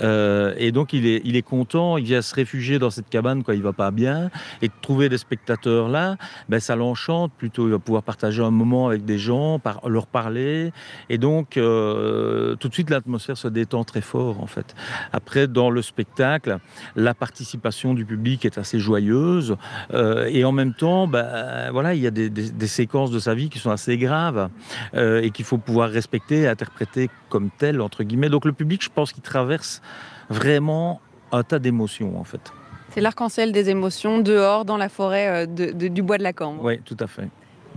[0.00, 3.42] Euh, et donc, il est, il est content, il vient se réfugier dans cette cabane
[3.42, 4.30] quand il va pas bien.
[4.62, 6.16] Et de trouver des spectateurs là,
[6.48, 7.32] ben, ça l'enchante.
[7.36, 10.72] Plutôt, il va pouvoir partager un moment avec des gens, leur parler.
[11.10, 14.74] Et donc, euh, tout de suite, l'atmosphère se détend très fort, en fait.
[15.12, 16.58] Après, dans le spectacle,
[16.96, 19.56] la participation du public est assez joyeuse.
[19.92, 23.48] et en même temps, ben, euh, voilà, il y a des, séquences de sa vie
[23.48, 24.48] qui sont assez graves
[24.94, 28.28] euh, et qu'il faut pouvoir respecter et interpréter comme telles, entre guillemets.
[28.28, 29.82] Donc le public, je pense qu'il traverse
[30.30, 31.00] vraiment
[31.32, 32.52] un tas d'émotions, en fait.
[32.90, 36.62] C'est l'arc-en-ciel des émotions dehors dans la forêt euh, du bois de la Cambre.
[36.64, 37.28] Oui, tout à fait.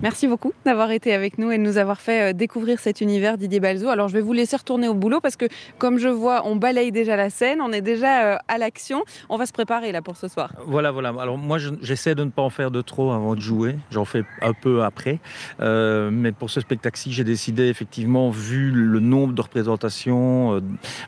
[0.01, 3.37] Merci beaucoup d'avoir été avec nous et de nous avoir fait euh, découvrir cet univers
[3.37, 3.87] Didier Balzo.
[3.87, 5.45] Alors je vais vous laisser retourner au boulot parce que
[5.77, 9.03] comme je vois, on balaye déjà la scène, on est déjà euh, à l'action.
[9.29, 10.53] On va se préparer là pour ce soir.
[10.65, 11.13] Voilà, voilà.
[11.19, 13.75] Alors moi j'essaie de ne pas en faire de trop avant de jouer.
[13.91, 15.19] J'en fais un peu après.
[15.59, 20.63] Euh, mais pour ce spectacle-ci, j'ai décidé effectivement, vu le nombre de représentations,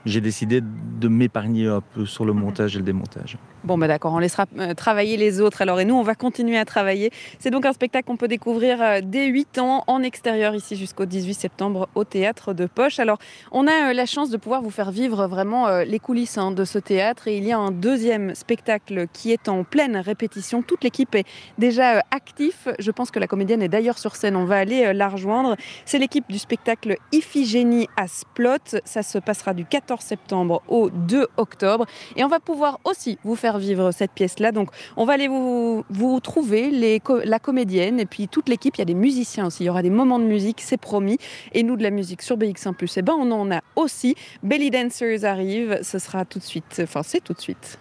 [0.05, 3.37] j'ai décidé de m'épargner un peu sur le montage et le démontage.
[3.63, 4.45] Bon, bah d'accord, on laissera
[4.77, 7.09] travailler les autres alors et nous on va continuer à travailler.
[7.39, 11.05] C'est donc un spectacle qu'on peut découvrir euh, dès 8 ans en extérieur ici jusqu'au
[11.05, 12.99] 18 septembre au théâtre de Poche.
[12.99, 13.17] Alors
[13.51, 16.51] on a euh, la chance de pouvoir vous faire vivre vraiment euh, les coulisses hein,
[16.51, 20.61] de ce théâtre et il y a un deuxième spectacle qui est en pleine répétition.
[20.61, 21.25] Toute l'équipe est
[21.57, 22.75] déjà active.
[22.79, 24.35] Je pense que la comédienne est d'ailleurs sur scène.
[24.35, 25.55] On va aller la rejoindre.
[25.85, 28.79] C'est l'équipe du spectacle Iphigénie à Splot.
[28.85, 33.35] Ça se passera du 14 septembre au 2 octobre et on va pouvoir aussi vous
[33.35, 34.51] faire vivre cette pièce-là.
[34.51, 38.83] Donc on va aller vous, vous trouver la comédienne et puis toute l'équipe il y
[38.83, 39.63] a des musiciens aussi.
[39.63, 41.17] Il y aura des moments de musique, c'est promis.
[41.53, 44.15] Et nous, de la musique sur BX1+, eh ben, on en a aussi.
[44.43, 46.81] Belly Dancers arrive, ce sera tout de suite.
[46.83, 47.79] Enfin, c'est tout de suite.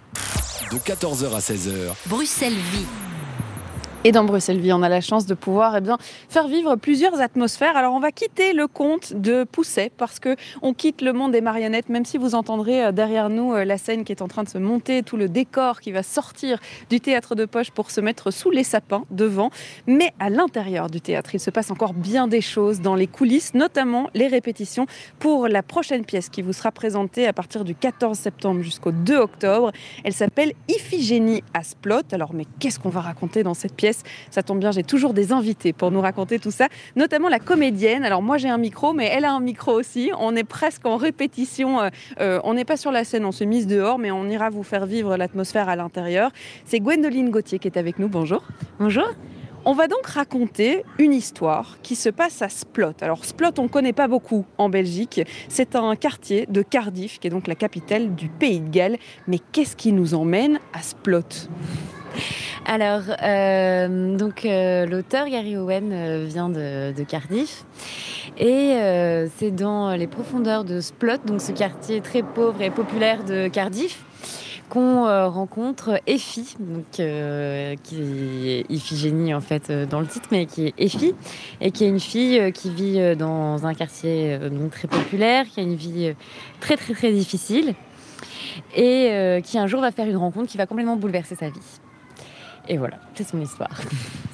[0.70, 1.94] De 14h à 16h.
[2.07, 3.12] Bruxelles Vie.
[4.05, 5.97] Et dans Bruxelles Vie, on a la chance de pouvoir eh bien,
[6.29, 7.77] faire vivre plusieurs atmosphères.
[7.77, 11.41] Alors on va quitter le conte de Pousset parce que on quitte le monde des
[11.41, 14.43] marionnettes, même si vous entendrez euh, derrière nous euh, la scène qui est en train
[14.43, 16.59] de se monter, tout le décor qui va sortir
[16.91, 19.51] du théâtre de poche pour se mettre sous les sapins devant.
[19.87, 23.55] Mais à l'intérieur du théâtre, il se passe encore bien des choses dans les coulisses,
[23.55, 24.87] notamment les répétitions
[25.21, 29.17] pour la prochaine pièce qui vous sera présentée à partir du 14 septembre jusqu'au 2
[29.17, 29.71] octobre.
[30.03, 32.03] Elle s'appelle Iphigénie à Splot.
[32.11, 33.91] Alors mais qu'est-ce qu'on va raconter dans cette pièce?
[34.31, 38.05] Ça tombe bien, j'ai toujours des invités pour nous raconter tout ça, notamment la comédienne.
[38.05, 40.11] Alors moi j'ai un micro, mais elle a un micro aussi.
[40.18, 41.81] On est presque en répétition.
[41.81, 41.88] Euh,
[42.20, 44.62] euh, on n'est pas sur la scène, on se mise dehors, mais on ira vous
[44.62, 46.31] faire vivre l'atmosphère à l'intérieur.
[46.64, 48.09] C'est Gwendoline Gauthier qui est avec nous.
[48.09, 48.42] Bonjour.
[48.78, 49.09] Bonjour.
[49.64, 52.94] On va donc raconter une histoire qui se passe à Splot.
[53.00, 55.20] Alors Splot, on ne connaît pas beaucoup en Belgique.
[55.48, 58.98] C'est un quartier de Cardiff, qui est donc la capitale du pays de Galles.
[59.28, 61.48] Mais qu'est-ce qui nous emmène à Splot
[62.66, 67.64] alors, euh, donc euh, l'auteur Gary Owen euh, vient de, Cardiff
[68.38, 68.77] et
[69.37, 74.05] c'est dans les profondeurs de Splot, donc ce quartier très pauvre et populaire de Cardiff,
[74.68, 80.75] qu'on rencontre Effie, donc, qui est Iphigénie en fait dans le titre, mais qui est
[80.79, 81.14] Effie,
[81.61, 85.64] et qui est une fille qui vit dans un quartier donc, très populaire, qui a
[85.64, 86.14] une vie
[86.61, 87.75] très très très difficile,
[88.75, 91.82] et qui un jour va faire une rencontre qui va complètement bouleverser sa vie.
[92.68, 93.70] Et voilà, c'est son histoire.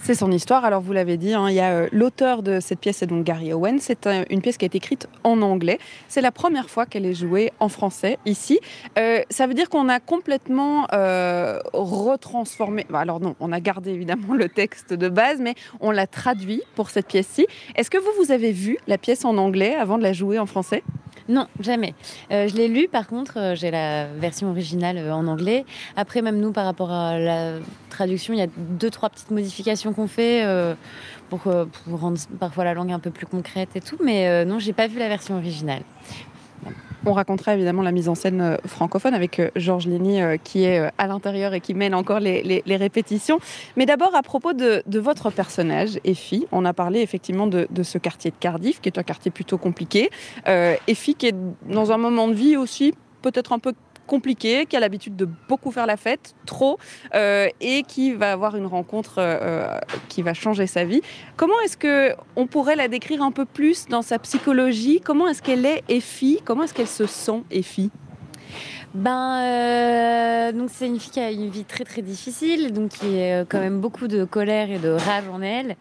[0.09, 0.65] C'est son histoire.
[0.65, 3.25] Alors vous l'avez dit, hein, il y a euh, l'auteur de cette pièce, c'est donc
[3.25, 3.79] Gary Owen.
[3.79, 5.79] C'est euh, une pièce qui a été écrite en anglais.
[6.09, 8.59] C'est la première fois qu'elle est jouée en français ici.
[8.99, 10.87] Euh, ça veut dire qu'on a complètement
[11.75, 12.87] retransformé.
[12.95, 16.89] alors non, on a gardé évidemment le texte de base, mais on l'a traduit pour
[16.89, 17.47] cette pièce-ci.
[17.75, 20.47] Est-ce que vous vous avez vu la pièce en anglais avant de la jouer en
[20.47, 20.83] français?
[21.29, 21.95] Non, jamais.
[22.31, 25.65] je l'ai lu, par contre, j'ai la version originale en anglais.
[25.97, 29.93] Après, même nous, par rapport à la traduction, il y a deux, trois petites modifications
[29.93, 30.75] qu'on fait euh,
[31.29, 33.99] pour, euh, pour, rendre parfois la langue un peu plus concrète et tout.
[34.03, 35.83] Mais euh, non, j'ai pas vu la version originale.
[37.09, 41.55] On racontera évidemment la mise en scène francophone avec Georges Lény qui est à l'intérieur
[41.55, 43.41] et qui mène encore les, répétitions.
[43.77, 47.99] Mais d'abord, à propos de, votre personnage, Effie, on a parlé effectivement de, de, ce
[47.99, 50.11] quartier de Cardiff, qui est un quartier plutôt compliqué.
[50.87, 51.35] Effie qui est
[51.69, 53.73] dans un moment de vie aussi peut-être un peu
[54.09, 56.79] compliqué, qui a l'habitude de beaucoup faire la fête, trop,
[57.15, 61.03] euh, et qui va avoir une rencontre euh, qui va changer sa vie.
[61.37, 65.01] Comment est-ce que on pourrait la décrire un peu plus dans sa psychologie?
[65.05, 66.41] Comment est-ce qu'elle est Effie?
[66.45, 67.91] Comment est-ce qu'elle se sent Effie?
[68.95, 73.23] Ben, euh, donc c'est une fille qui a une vie très très difficile, donc qui
[73.23, 75.77] a quand même beaucoup de colère et de rage en elle,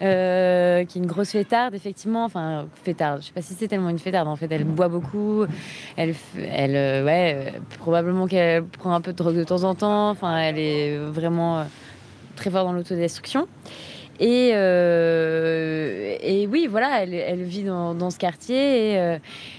[0.00, 3.20] euh, qui est une grosse fêtarde effectivement, enfin fêtarde.
[3.20, 4.26] Je sais pas si c'est tellement une fêtarde.
[4.26, 5.44] En fait, elle boit beaucoup,
[5.96, 10.08] elle, elle, euh, ouais, probablement qu'elle prend un peu de drogue de temps en temps.
[10.10, 11.66] Enfin, elle est vraiment
[12.36, 13.48] très forte dans l'autodestruction.
[14.20, 14.50] Et,
[16.22, 19.18] et oui, voilà, elle, vit dans, ce quartier et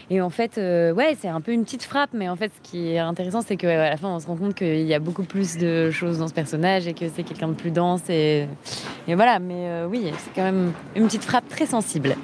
[0.09, 2.69] et en fait, euh, ouais, c'est un peu une petite frappe, mais en fait, ce
[2.69, 5.23] qui est intéressant, c'est qu'à la fin, on se rend compte qu'il y a beaucoup
[5.23, 8.09] plus de choses dans ce personnage et que c'est quelqu'un de plus dense.
[8.09, 8.47] Et,
[9.07, 12.15] voilà, mais euh, oui, c'est quand même une petite frappe très sensible.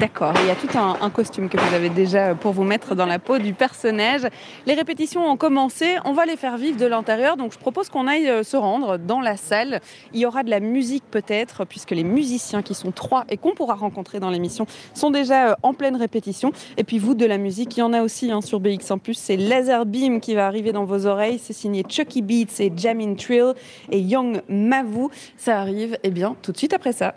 [0.00, 3.06] D'accord, il y a tout un, costume que vous avez déjà pour vous mettre dans
[3.06, 4.22] la peau du personnage.
[4.66, 8.06] Les répétitions ont commencé, on va les faire vivre de l'intérieur, donc je propose qu'on
[8.06, 9.80] aille euh, se rendre dans la salle.
[10.14, 13.54] Il y aura de la musique peut-être, puisque les musiciens qui sont trois et qu'on
[13.54, 16.50] pourra rencontrer dans l'émission sont déjà en pleine répétition.
[16.78, 17.76] Et puis vous, de la musique.
[17.76, 20.86] Il y en a aussi hein, sur BX1⁇ c'est Laser Beam qui va arriver dans
[20.86, 21.38] vos oreilles.
[21.42, 23.52] C'est signé Chucky Beats et Jamin Trill
[23.92, 25.08] et Young Mavu.
[25.36, 27.14] Ça arrive, eh bien, tout de suite après ça.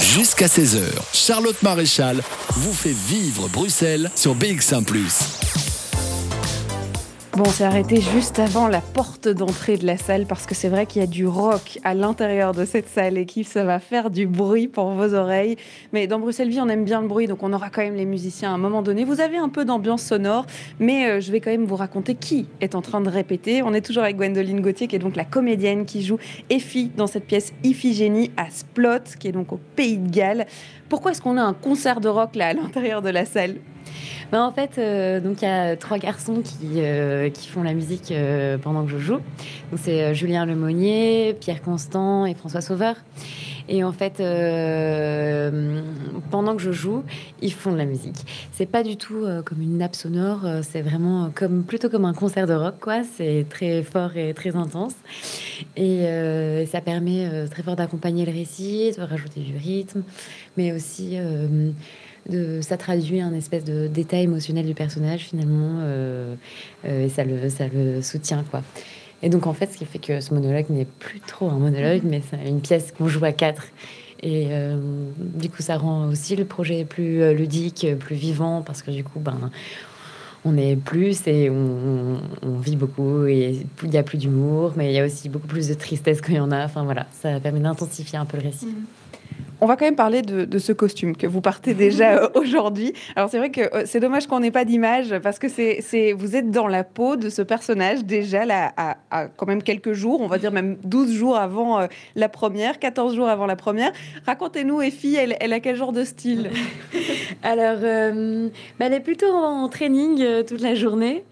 [0.00, 0.80] Jusqu'à 16h,
[1.12, 4.82] Charlotte Maréchal vous fait vivre Bruxelles sur BX1⁇
[7.40, 10.68] Bon, on s'est arrêté juste avant la porte d'entrée de la salle parce que c'est
[10.68, 13.78] vrai qu'il y a du rock à l'intérieur de cette salle et que ça va
[13.78, 15.56] faire du bruit pour vos oreilles.
[15.94, 18.04] Mais dans Bruxelles Vie, on aime bien le bruit, donc on aura quand même les
[18.04, 19.06] musiciens à un moment donné.
[19.06, 20.44] Vous avez un peu d'ambiance sonore,
[20.80, 23.62] mais euh, je vais quand même vous raconter qui est en train de répéter.
[23.62, 26.18] On est toujours avec Gwendoline Gauthier, qui est donc la comédienne qui joue
[26.50, 30.44] Effie dans cette pièce Iphigénie à Splot, qui est donc au Pays de Galles.
[30.90, 33.54] Pourquoi est-ce qu'on a un concert de rock là à l'intérieur de la salle?
[34.32, 37.74] Ben, en fait, euh, donc il y a trois garçons qui, euh, qui font la
[37.74, 39.18] musique euh, pendant que je joue.
[39.70, 42.94] Donc c'est Julien Lemonnier, Pierre Constant et François Sauveur.
[43.68, 44.16] Et en fait,
[46.30, 47.04] pendant que je joue,
[47.40, 48.16] ils font de la musique.
[48.50, 52.48] C'est pas du tout comme une nappe sonore, c'est vraiment comme plutôt comme un concert
[52.48, 53.02] de rock, quoi.
[53.16, 54.94] C'est très fort et très intense.
[55.76, 56.04] Et
[56.66, 60.02] ça permet très fort d'accompagner le récit, de rajouter du rythme,
[60.56, 61.16] mais aussi
[62.62, 66.34] ça traduit un espèce de détail émotionnel du personnage finalement, euh,
[66.86, 68.62] euh, et ça le, ça le soutient quoi.
[69.22, 72.02] Et donc en fait, ce qui fait que ce monologue n'est plus trop un monologue,
[72.04, 73.64] mais c'est une pièce qu'on joue à quatre.
[74.22, 74.78] Et euh,
[75.18, 79.18] du coup, ça rend aussi le projet plus ludique, plus vivant, parce que du coup,
[79.18, 79.50] ben,
[80.44, 82.18] on est plus et on,
[82.60, 85.68] vit beaucoup et il y a plus d'humour, mais il y a aussi beaucoup plus
[85.68, 86.64] de tristesse qu'il y en a.
[86.64, 88.66] Enfin voilà, ça permet d'intensifier un peu le récit.
[88.66, 89.39] Mm-hmm.
[89.62, 92.94] On va quand même parler de, ce costume que vous partez déjà euh, aujourd'hui.
[93.14, 96.36] Alors c'est vrai que euh, c'est dommage qu'on n'ait pas d'image parce que c'est, vous
[96.36, 100.28] êtes dans la peau de ce personnage déjà là à, quand même quelques jours, on
[100.28, 103.92] va dire même 12 jours avant euh, la première, 14 jours avant la première.
[104.26, 106.50] Racontez-nous, Effie, elle, elle a quel genre de style?
[107.42, 111.24] Alors, bah, elle est plutôt en training toute la journée.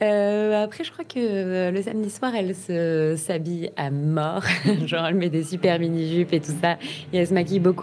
[0.00, 4.44] après, je crois que le samedi soir, elle se, s'habille à mort.
[4.86, 6.76] Genre, elle met des super mini-jupes et tout ça.
[7.12, 7.73] Et elle se maquille beaucoup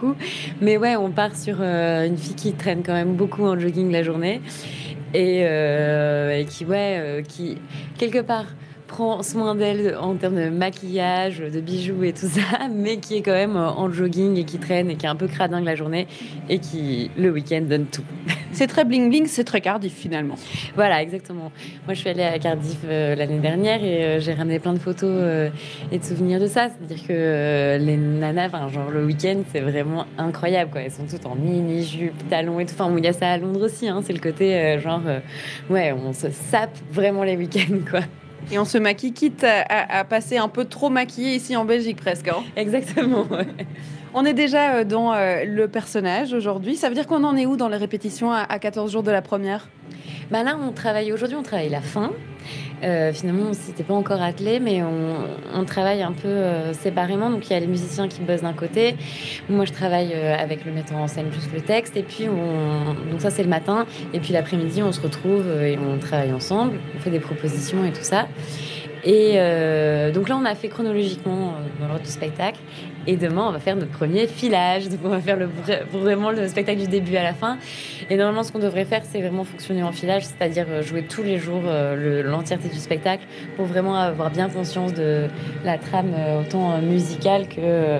[0.60, 3.90] mais ouais, on part sur euh, une fille qui traîne quand même beaucoup en jogging
[3.90, 4.40] la journée.
[5.14, 7.58] Et, euh, qui, ouais, euh, qui
[7.98, 8.46] quelque part
[8.92, 13.22] prend soin d'elle en termes de maquillage, de bijoux et tout ça, mais qui est
[13.22, 16.06] quand même en jogging et qui traîne et qui est un peu cradingue la journée
[16.50, 18.04] et qui, le week-end, donne tout.
[18.52, 20.34] C'est très bling-bling, c'est très Cardiff finalement.
[20.74, 21.50] Voilà, exactement.
[21.86, 24.78] Moi, je suis allée à Cardiff euh, l'année dernière et euh, j'ai ramené plein de
[24.78, 25.48] photos euh,
[25.90, 26.68] et de souvenirs de ça.
[26.68, 30.70] C'est-à-dire que les nanas, genre le week-end, c'est vraiment incroyable.
[30.70, 30.82] Quoi.
[30.82, 32.74] Elles sont toutes en mini-jupe, talons et tout.
[32.78, 33.88] Enfin, il y a ça à Londres aussi.
[33.88, 34.02] Hein.
[34.04, 35.00] C'est le côté genre,
[35.70, 38.00] ouais, on se sape vraiment les week-ends, quoi.
[38.50, 42.28] Et on se maquille, quitte à, passer un peu trop maquillé ici en Belgique presque.
[42.28, 42.42] Hein.
[42.56, 43.26] Exactement.
[44.14, 46.76] On est déjà euh, dans euh, le personnage aujourd'hui.
[46.76, 49.22] Ça veut dire qu'on en est où dans les répétitions à 14 jours de la
[49.22, 49.68] première?
[50.30, 52.12] Bah Là, on travaille aujourd'hui, on travaille la fin.
[52.82, 57.30] Euh, finalement, on s'était pas encore attelé, mais on, travaille un peu séparément.
[57.30, 58.96] Donc, il y a les musiciens qui bossent d'un côté.
[59.48, 61.96] Moi, je travaille avec le metteur en scène, juste le texte.
[61.96, 62.26] Et puis,
[63.18, 63.86] ça, c'est le matin.
[64.12, 66.78] Et puis, l'après-midi, on se retrouve et on travaille ensemble.
[66.96, 68.26] On fait des propositions et tout ça.
[69.04, 69.34] Et
[70.12, 72.58] donc là, on a fait chronologiquement dans l'ordre du spectacle.
[73.06, 74.88] Et demain, on va faire notre premier filage.
[74.88, 75.48] Donc, on va faire le,
[75.92, 77.58] vraiment le spectacle du début à la fin.
[78.10, 81.22] Et normalement, ce qu'on devrait faire, c'est vraiment fonctionner en filage, c'est-à-dire euh, jouer tous
[81.22, 81.62] les jours
[82.24, 83.24] l'entièreté du spectacle
[83.56, 85.26] pour vraiment avoir bien conscience de
[85.64, 87.98] la trame autant musicale que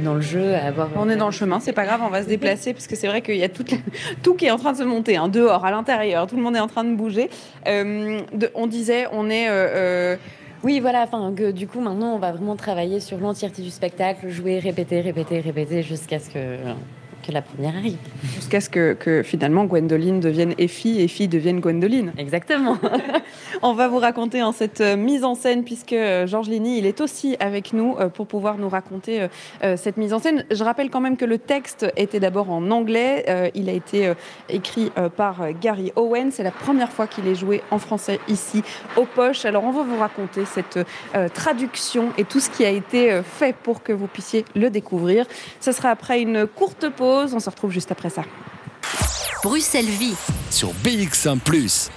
[0.00, 0.54] dans le jeu.
[0.96, 3.08] On est dans le chemin, c'est pas grave, on va se déplacer parce que c'est
[3.08, 3.48] vrai qu'il y a
[4.22, 6.56] tout, qui est en train de se monter, hein, dehors, à l'intérieur, tout le monde
[6.56, 7.28] est en train de bouger.
[7.66, 9.48] on disait, on est.
[10.66, 14.58] Oui, voilà, enfin, du coup, maintenant, on va vraiment travailler sur l'entièreté du spectacle, jouer,
[14.58, 16.56] répéter, répéter, répéter, jusqu'à ce que
[17.26, 17.98] que la première arrive.
[18.34, 22.12] Jusqu'à ce que, que, finalement Gwendoline devienne Effie, Effie devienne Gwendoline.
[22.18, 22.78] Exactement.
[23.62, 26.86] On va vous raconter en cette euh, mise en scène, puisque euh, Georges Ligny, il
[26.86, 29.26] est aussi avec nous euh, pour pouvoir nous raconter
[29.76, 30.44] cette mise en scène.
[30.50, 33.50] Je rappelle quand même que le texte était d'abord en anglais.
[33.54, 34.12] Il a été
[34.48, 36.30] écrit par Gary Owen.
[36.30, 38.62] C'est la première fois qu'il est joué en français ici
[38.96, 39.44] au Poche.
[39.44, 40.78] Alors on va vous raconter cette
[41.34, 45.26] traduction et tout ce qui a été fait pour que vous puissiez le découvrir.
[45.60, 48.22] Ce sera après une courte pause on se retrouve juste après ça.
[49.42, 50.14] Bruxelles Vie.
[50.50, 51.38] Sur BX1⁇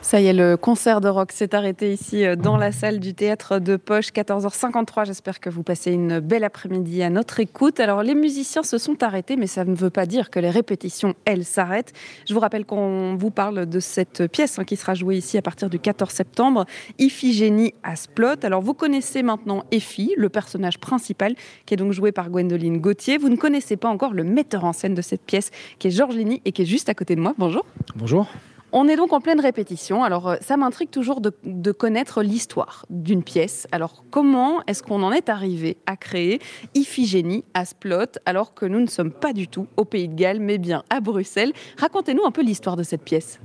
[0.00, 3.14] ça y est, le concert de rock s'est arrêté ici euh, dans la salle du
[3.14, 5.06] théâtre de Poche, 14h53.
[5.06, 7.80] J'espère que vous passez une belle après-midi à notre écoute.
[7.80, 11.14] Alors, les musiciens se sont arrêtés, mais ça ne veut pas dire que les répétitions,
[11.24, 11.92] elles, s'arrêtent.
[12.28, 15.42] Je vous rappelle qu'on vous parle de cette pièce hein, qui sera jouée ici à
[15.42, 16.64] partir du 14 septembre,
[16.98, 18.44] Iphigénie à Splot.
[18.44, 21.34] Alors, vous connaissez maintenant Effie, le personnage principal,
[21.66, 23.18] qui est donc joué par Gwendoline Gauthier.
[23.18, 26.14] Vous ne connaissez pas encore le metteur en scène de cette pièce, qui est Georges
[26.14, 27.34] Ligny et qui est juste à côté de moi.
[27.36, 27.66] Bonjour.
[27.96, 28.28] Bonjour.
[28.72, 30.04] On est donc en pleine répétition.
[30.04, 33.66] Alors, euh, ça m'intrigue toujours de, connaître l'histoire d'une pièce.
[33.72, 36.40] Alors, comment est-ce qu'on en est arrivé à créer
[36.74, 40.40] Iphigénie à Splot, alors que nous ne sommes pas du tout au Pays de Galles,
[40.40, 41.52] mais bien à Bruxelles?
[41.78, 43.40] Racontez-nous un peu l'histoire de cette pièce.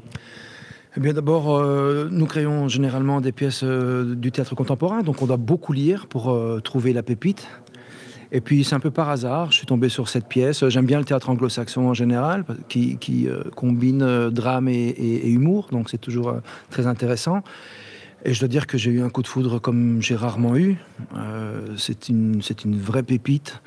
[0.97, 5.25] Eh bien, d'abord, euh, nous créons généralement des pièces euh, du théâtre contemporain, donc on
[5.25, 7.47] doit beaucoup lire pour trouver la pépite.
[8.36, 10.67] Et puis c'est un peu par hasard, je suis tombé sur cette pièce.
[10.67, 15.91] J'aime bien le théâtre anglo-saxon en général, qui, euh, combine euh, drame et, humour, donc
[15.91, 16.39] c'est toujours euh,
[16.72, 17.43] très intéressant.
[18.26, 20.78] Et je dois dire que j'ai eu un coup de foudre comme j'ai rarement eu.
[21.78, 23.62] c'est une, une vraie pépite.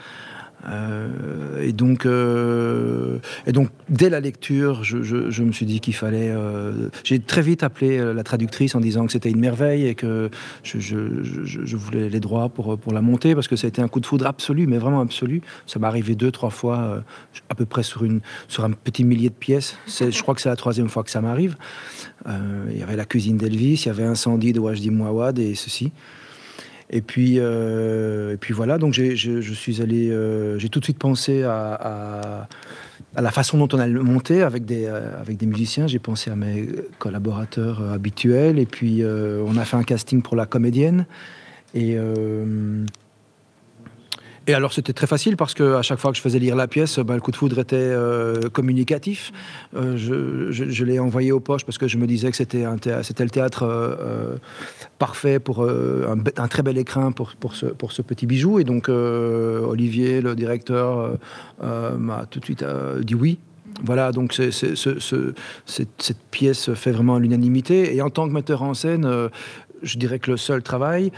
[0.68, 6.30] Euh, et, donc, euh, et donc, dès la lecture, je, me suis dit qu'il fallait.
[6.30, 10.30] Euh, j'ai très vite appelé la traductrice en disant que c'était une merveille et que
[10.64, 14.00] je, voulais les droits pour, pour la monter parce que ça a été un coup
[14.00, 15.42] de foudre absolu, mais vraiment absolu.
[15.66, 17.02] Ça m'est arrivé deux, trois fois,
[17.48, 19.76] à peu près sur, une, sur un petit millier de pièces.
[19.86, 21.56] Je crois que c'est la troisième fois que ça m'arrive.
[22.26, 25.92] il y avait la cuisine d'Elvis, il y avait Incendie de Wajdi Mouawad et ceci.
[26.90, 30.98] Et puis, euh, et puis voilà, donc je, suis allé, euh, j'ai tout de suite
[30.98, 32.46] pensé à,
[33.14, 35.86] à, la façon dont on a monté avec des, euh, avec des musiciens.
[35.86, 36.68] J'ai pensé à mes
[36.98, 41.06] collaborateurs habituels, et puis on a fait un casting pour la comédienne.
[41.74, 41.96] Et
[44.46, 46.68] et alors c'était très facile parce que à chaque fois que je faisais lire la
[46.68, 49.32] pièce, bah, le coup de foudre était euh, communicatif.
[49.74, 53.64] Euh, je, l'ai envoyé aux poches parce que je me disais que c'était le théâtre
[53.64, 54.36] euh,
[54.98, 58.60] parfait pour un, très bel écrin pour, ce, petit bijou.
[58.60, 61.18] Et donc Olivier, le directeur,
[61.60, 62.64] m'a tout de suite
[63.02, 63.38] dit oui.
[63.84, 67.96] Voilà, donc cette, pièce fait vraiment l'unanimité.
[67.96, 69.28] Et en tant que metteur en scène,
[69.82, 71.10] je dirais que le seul travail,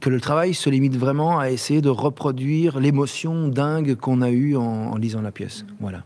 [0.00, 4.56] que le travail se limite vraiment à essayer de reproduire l'émotion dingue qu'on a eue
[4.56, 5.64] en, lisant la pièce.
[5.80, 6.04] Voilà.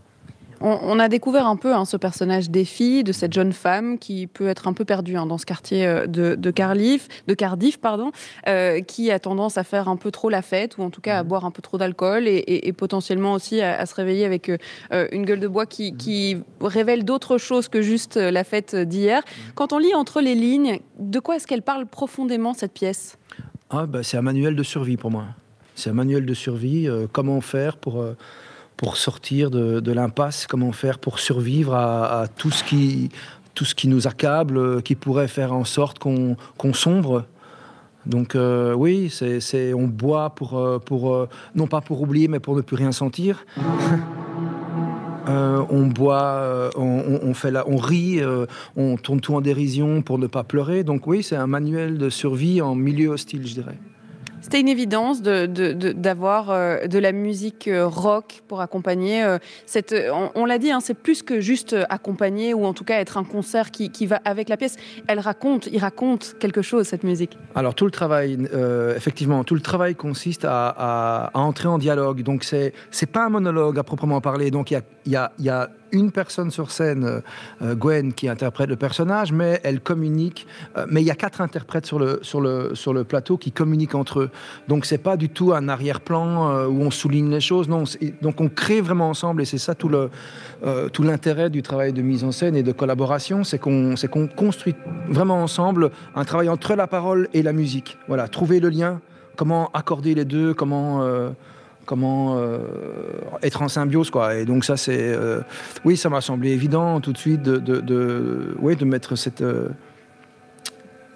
[0.64, 4.28] On, a découvert un peu hein, ce personnage des filles, de cette jeune femme qui
[4.28, 8.12] peut être un peu perdue hein, dans ce quartier euh, de, Cardiff, de Cardiff pardon,
[8.46, 11.18] euh, qui a tendance à faire un peu trop la fête, ou en tout cas
[11.18, 11.28] à mhm.
[11.28, 15.40] boire un peu trop d'alcool, et, potentiellement aussi à, se réveiller avec euh, une gueule
[15.40, 19.22] de bois qui, qui révèle d'autres choses que juste la fête d'hier.
[19.26, 19.52] Mhm.
[19.56, 23.18] Quand on lit entre les lignes, de quoi est-ce qu'elle parle profondément, cette pièce?
[23.72, 25.24] Ah, bah, C'est un manuel de survie pour moi.
[25.74, 26.88] C'est un manuel de survie.
[26.88, 28.16] Euh, comment faire pour, euh,
[28.76, 33.10] pour sortir de, l'impasse Comment faire pour survivre à, tout, ce qui,
[33.54, 36.36] tout ce qui nous accable, euh, qui pourrait faire en sorte qu'on
[36.74, 37.24] sombre
[38.04, 39.16] donc oui,
[39.76, 43.46] on boit pour, pour non pas pour oublier, mais pour ne plus rien sentir.
[45.26, 48.20] on boit, on, on, fait la, on rit,
[48.76, 50.84] on tourne tout en dérision pour ne pas pleurer.
[50.84, 53.78] Donc oui, c'est un manuel de survie en milieu hostile, je dirais.
[54.52, 59.94] C'était une évidence d'avoir de, euh, de, la musique euh, rock pour accompagner euh, cette.
[60.34, 63.24] On, l'a dit, hein, c'est plus que juste accompagner ou en tout cas être un
[63.24, 64.76] concert qui, va avec la pièce.
[65.08, 67.38] Elle raconte, il raconte quelque chose cette musique.
[67.54, 68.46] Alors tout le travail,
[68.94, 72.22] effectivement, tout le travail consiste à, entrer en dialogue.
[72.22, 74.50] Donc c'est c'est pas un monologue à proprement parler.
[74.50, 77.20] Donc il y a, y, y a une personne sur scène, euh,
[77.62, 80.46] euh, Gwen, qui interprète le personnage, mais elle communique.
[80.76, 84.30] Euh, mais il y a quatre interprètes sur le, plateau qui communiquent entre eux.
[84.68, 87.68] Donc c'est pas du tout un arrière-plan où on souligne les choses.
[87.68, 87.84] Non,
[88.22, 90.10] donc on crée vraiment ensemble et c'est ça tout le
[91.02, 94.74] l'intérêt du travail de mise en scène et de collaboration, c'est qu'on construit
[95.08, 97.98] vraiment ensemble un travail entre la parole et la musique.
[98.06, 99.00] Voilà, trouver le lien
[99.36, 101.02] comment accorder les deux, comment
[101.92, 102.40] comment
[103.42, 104.36] être en symbiose quoi.
[104.36, 105.14] Et donc ça c'est
[105.84, 109.44] oui ça m'a semblé évident tout de suite de, mettre cette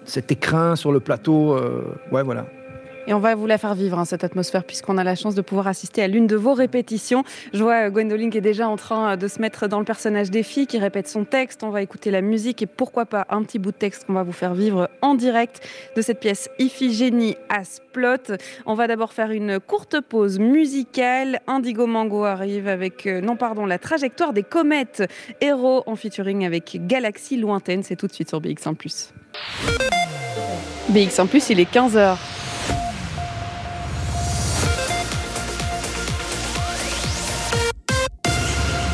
[0.05, 1.57] cet écrin sur le plateau
[2.11, 2.45] ouais voilà
[3.07, 5.41] et on va vous la faire vivre, hein, cette atmosphère, puisqu'on a la chance de
[5.41, 7.23] pouvoir assister à l'une de vos répétitions.
[7.53, 9.85] Je vois euh, Gwendoline qui est déjà en train euh, de se mettre dans le
[9.85, 11.63] personnage des filles, qui répète son texte.
[11.63, 14.23] On va écouter la musique et pourquoi pas un petit bout de texte qu'on va
[14.23, 18.35] vous faire vivre en direct de cette pièce Iphigénie à Splot.
[18.65, 21.39] On va d'abord faire une courte pause musicale.
[21.47, 25.03] Indigo Mango arrive avec, euh, non pardon, la trajectoire des comètes.
[25.39, 27.83] Héros en featuring avec Galaxie Lointaine.
[27.83, 29.11] C'est tout de suite sur BX1+.
[30.91, 32.36] BX1+, il est 15h.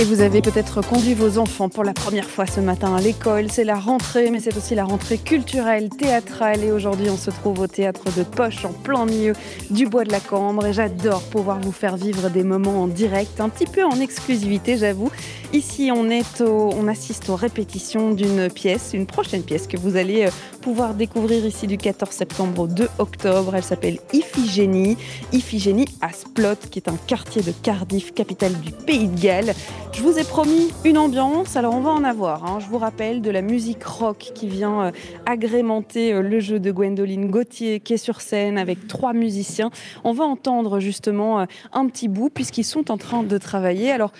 [0.00, 3.50] et vous avez peut-être conduit vos enfants pour la première fois ce matin à l'école.
[3.50, 6.64] C'est la rentrée, mais c'est aussi la rentrée culturelle, théâtrale.
[6.64, 9.34] Et aujourd'hui, on se trouve au théâtre de Poche, en plein milieu
[9.70, 10.66] du Bois de la Cambre.
[10.66, 14.78] Et j'adore pouvoir vous faire vivre des moments en direct, un petit peu en exclusivité,
[14.78, 15.10] j'avoue.
[15.52, 20.24] Ici, on, est on assiste aux répétitions d'une pièce, une prochaine pièce que vous allez
[20.24, 20.30] euh,
[20.60, 23.54] pouvoir découvrir ici du 14 septembre au 2 octobre.
[23.54, 24.96] Elle s'appelle Iphigénie.
[25.32, 29.54] Iphigénie à Splot, qui est un quartier de Cardiff, capitale du Pays de Galles.
[29.96, 32.44] Je vous ai promis une ambiance, alors on va en avoir.
[32.44, 32.58] Hein.
[32.58, 34.90] Je vous rappelle de la musique rock qui vient euh,
[35.24, 39.70] agrémenter euh, le jeu de Gwendoline Gauthier qui est sur scène avec trois musiciens.
[40.02, 43.92] On va entendre justement euh, un petit bout puisqu'ils sont en train de travailler.
[43.92, 44.10] Alors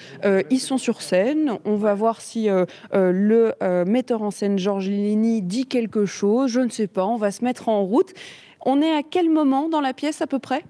[0.49, 2.49] ils sont sur scène, on va voir si
[2.93, 7.33] le metteur en scène Georges Lini dit quelque chose, je ne sais pas, on va
[7.33, 8.12] se mettre en route.
[8.64, 10.62] On est à quel moment dans la pièce à peu près?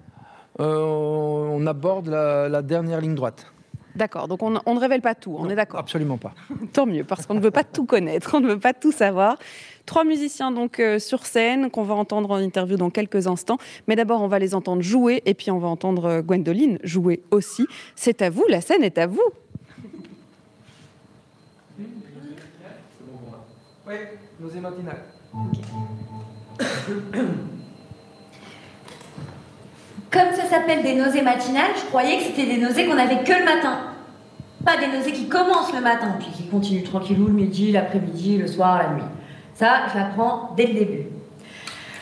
[0.57, 3.54] On aborde la dernière ligne droite.
[3.95, 6.33] D'accord, donc on, ne révèle pas tout, on est d'accord Absolument pas.
[6.73, 9.37] Tant mieux, parce qu'on ne veut pas tout connaître, on ne veut pas tout savoir.
[9.85, 13.57] Trois musiciens donc euh, sur scène qu'on va entendre en interview dans quelques instants.
[13.87, 17.21] Mais d'abord, on va les entendre jouer et puis on va entendre euh, Gwendoline jouer
[17.31, 17.67] aussi.
[17.95, 19.21] C'est à vous, la scène est à vous.
[23.87, 23.95] Oui,
[24.39, 24.49] nos.
[30.15, 33.33] Comme ça s'appelle des nausées matinales, je croyais que c'était des nausées qu'on avait que
[33.33, 33.79] le matin.
[34.63, 38.47] Pas des nausées qui commencent le matin, puis qui continuent tranquillou le midi, l'après-midi, le
[38.47, 39.03] soir, la nuit.
[39.55, 41.07] Ça, je l'apprends dès le début.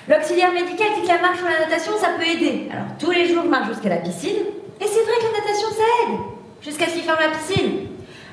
[0.07, 2.69] L'auxiliaire médical dit que la marche ou la natation, ça peut aider.
[2.71, 4.45] Alors, tous les jours, je marche jusqu'à la piscine.
[4.79, 6.19] Et c'est vrai que la natation, ça aide.
[6.61, 7.87] Jusqu'à ce qu'il ferme la piscine.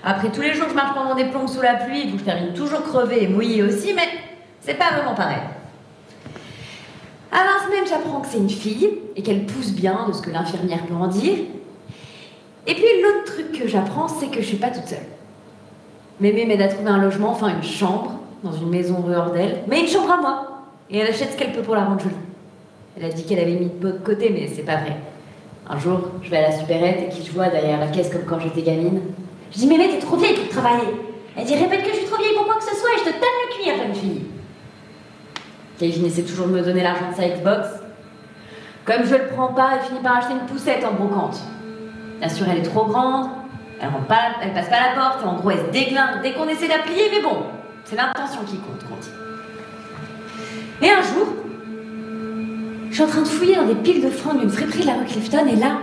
[0.04, 2.52] Après, tous les jours, je marche pendant des plombes sous la pluie, donc je termine
[2.52, 4.08] toujours crevée et mouillée aussi, mais
[4.60, 5.40] c'est pas vraiment pareil.
[7.32, 10.30] À l'instant même, j'apprends que c'est une fille et qu'elle pousse bien de ce que
[10.30, 11.38] l'infirmière peut en dire.
[12.66, 14.98] Et puis l'autre truc que j'apprends, c'est que je suis pas toute seule.
[16.18, 19.80] Mémé m'aide à trouver un logement, enfin une chambre, dans une maison rue Ordel, mais
[19.80, 20.46] une chambre à moi.
[20.90, 22.14] Et elle achète ce qu'elle peut pour la rendre jolie.
[22.96, 24.96] Elle a dit qu'elle avait mis de côté, mais c'est pas vrai.
[25.68, 28.24] Un jour, je vais à la supérette et qui je vois derrière la caisse comme
[28.24, 29.00] quand j'étais gamine.
[29.52, 30.88] Je dis Mémé, t'es trop vieille pour travailler.
[31.36, 33.04] Elle dit répète que je suis trop vieille pour quoi que ce soit et je
[33.04, 34.22] te tape le cuir, jeune fille.
[35.80, 37.68] Kevin essaie toujours de me donner l'argent de sa Xbox.
[38.84, 41.40] Comme je le prends pas, elle finit par acheter une poussette en brocante.
[42.18, 43.30] Bien sûr, elle est trop grande,
[43.80, 43.88] elle,
[44.42, 47.22] elle passe pas la porte, en gros, elle se déglingue dès qu'on essaie de mais
[47.22, 47.44] bon,
[47.84, 51.28] c'est l'intention qui compte, quand Et un jour,
[52.90, 54.94] je suis en train de fouiller dans des piles de francs d'une friperie de la
[54.94, 55.78] rue Clifton, et là,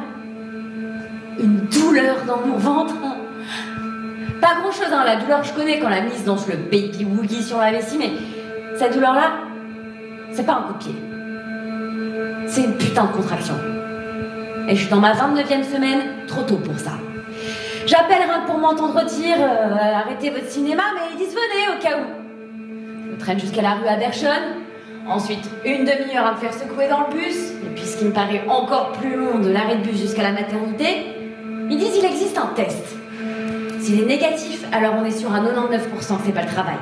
[1.39, 2.93] une douleur dans mon ventre.
[4.39, 7.41] Pas grand chose, hein, la douleur je connais quand la mise danse le baby woogie
[7.41, 8.11] sur la vessie, mais
[8.77, 9.46] cette douleur-là,
[10.37, 10.95] c'est pas un coup de pied.
[12.45, 13.55] C'est une putain de contraction.
[14.69, 16.91] Et je suis dans ma 29e semaine, trop tôt pour ça.
[17.87, 23.13] J'appelle pour m'entendre dire euh, arrêtez votre cinéma, mais ils disent venez au cas où.
[23.13, 24.27] Je traîne jusqu'à la rue Adershon,
[25.07, 28.11] ensuite une demi-heure à me faire secouer dans le bus, et puis ce qui me
[28.11, 31.15] paraît encore plus long de l'arrêt de bus jusqu'à la maternité,
[31.71, 32.85] ils disent il existe un test.
[33.79, 35.79] S'il est négatif, alors on est sur un 99%,
[36.23, 36.77] c'est pas le travail.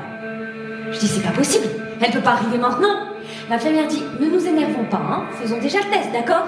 [0.91, 1.67] Je dis c'est pas possible,
[2.01, 3.14] elle peut pas arriver maintenant.
[3.49, 6.47] L'infirmière dit Ne nous énervons pas, hein, faisons déjà le test, d'accord?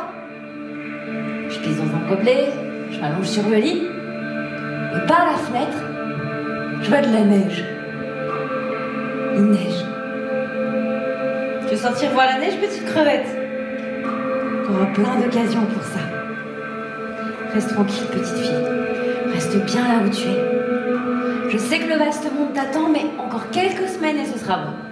[1.49, 2.49] Je pisse dans un gobelet,
[2.91, 3.83] je m'allonge sur le lit,
[4.95, 5.77] et par la fenêtre,
[6.81, 7.63] je vois de la neige.
[9.35, 9.85] Il neige.
[11.67, 13.27] Tu veux sortir voir la neige, petite crevette?
[14.65, 15.99] T'auras plein d'occasions pour ça.
[17.53, 19.31] Reste tranquille, petite fille.
[19.33, 21.51] Reste bien là où tu es.
[21.51, 24.86] Je sais que le vaste monde t'attend, mais encore quelques semaines et ce sera bon.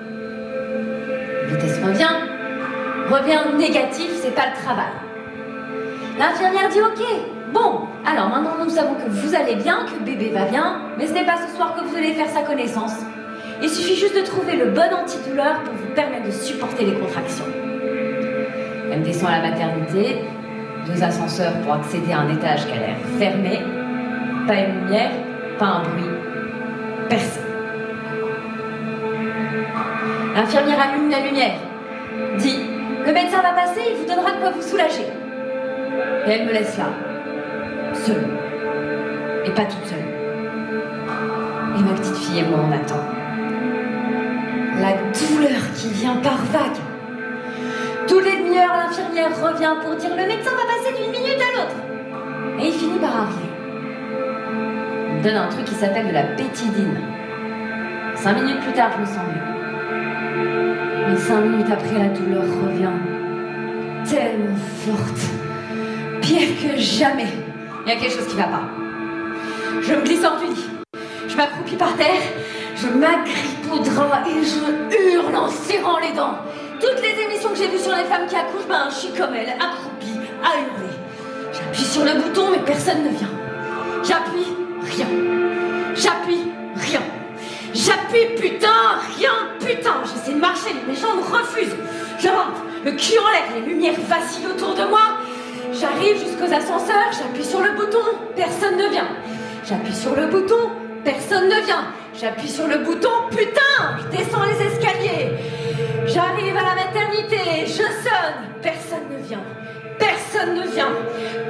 [1.55, 2.15] Vitesse revient.
[3.09, 4.91] Revient négatif, c'est pas le travail.
[6.17, 7.05] L'infirmière dit ok,
[7.53, 11.13] bon, Alors maintenant nous savons que vous allez bien, que bébé va bien, mais ce
[11.13, 12.95] n'est pas ce soir que vous allez faire sa connaissance.
[13.61, 17.45] Il suffit juste de trouver le bon antidouleur pour vous permettre de supporter les contractions.
[18.91, 20.21] Elle descend à la maternité,
[20.85, 23.61] deux ascenseurs pour accéder à un étage qui a l'air fermé,
[24.47, 25.11] pas une lumière,
[25.57, 26.09] pas un bruit,
[27.09, 27.44] personne.
[30.35, 31.55] L'infirmière allume la lumière,
[32.37, 32.59] dit
[33.05, 35.07] Le médecin va passer, il vous donnera de quoi vous soulager.
[36.27, 36.89] Et elle me laisse là,
[37.93, 38.25] seule.
[39.45, 39.99] Et pas toute seule.
[41.77, 43.03] Et ma petite fille et moi, on attend.
[44.81, 46.81] La douleur qui vient par vagues.
[48.07, 51.75] Tous les demi-heures, l'infirmière revient pour dire le médecin va passer d'une minute à l'autre.
[52.59, 53.49] Et il finit par arriver.
[55.09, 56.99] Il me donne un truc qui s'appelle de la pétidine.
[58.15, 59.64] Cinq minutes plus tard, je me sens mieux.
[61.07, 62.89] Mais cinq minutes après, la douleur revient.
[64.09, 64.55] Tellement
[64.85, 65.21] forte.
[66.21, 67.27] Pire que jamais.
[67.85, 68.63] Il y a quelque chose qui va pas.
[69.81, 70.69] Je me glisse hors du lit.
[71.27, 72.21] Je m'accroupis par terre.
[72.75, 76.35] Je m'agrippe au drap et je hurle en serrant les dents.
[76.79, 79.33] Toutes les émissions que j'ai vues sur les femmes qui accouchent, ben, je suis comme
[79.33, 80.93] elles, accroupie, à hurler.
[81.53, 83.44] J'appuie sur le bouton, mais personne ne vient.
[90.87, 91.75] Mes jambes refusent.
[92.19, 95.19] Je rentre, le cul en l'air, les lumières vacillent autour de moi.
[95.73, 98.05] J'arrive jusqu'aux ascenseurs, j'appuie sur le bouton,
[98.35, 99.07] personne ne vient.
[99.67, 100.69] J'appuie sur le bouton,
[101.03, 101.85] personne ne vient.
[102.19, 105.31] J'appuie sur le bouton, putain, je descends les escaliers.
[106.05, 109.43] J'arrive à la maternité, je sonne, personne ne vient.
[109.99, 110.91] Personne ne vient.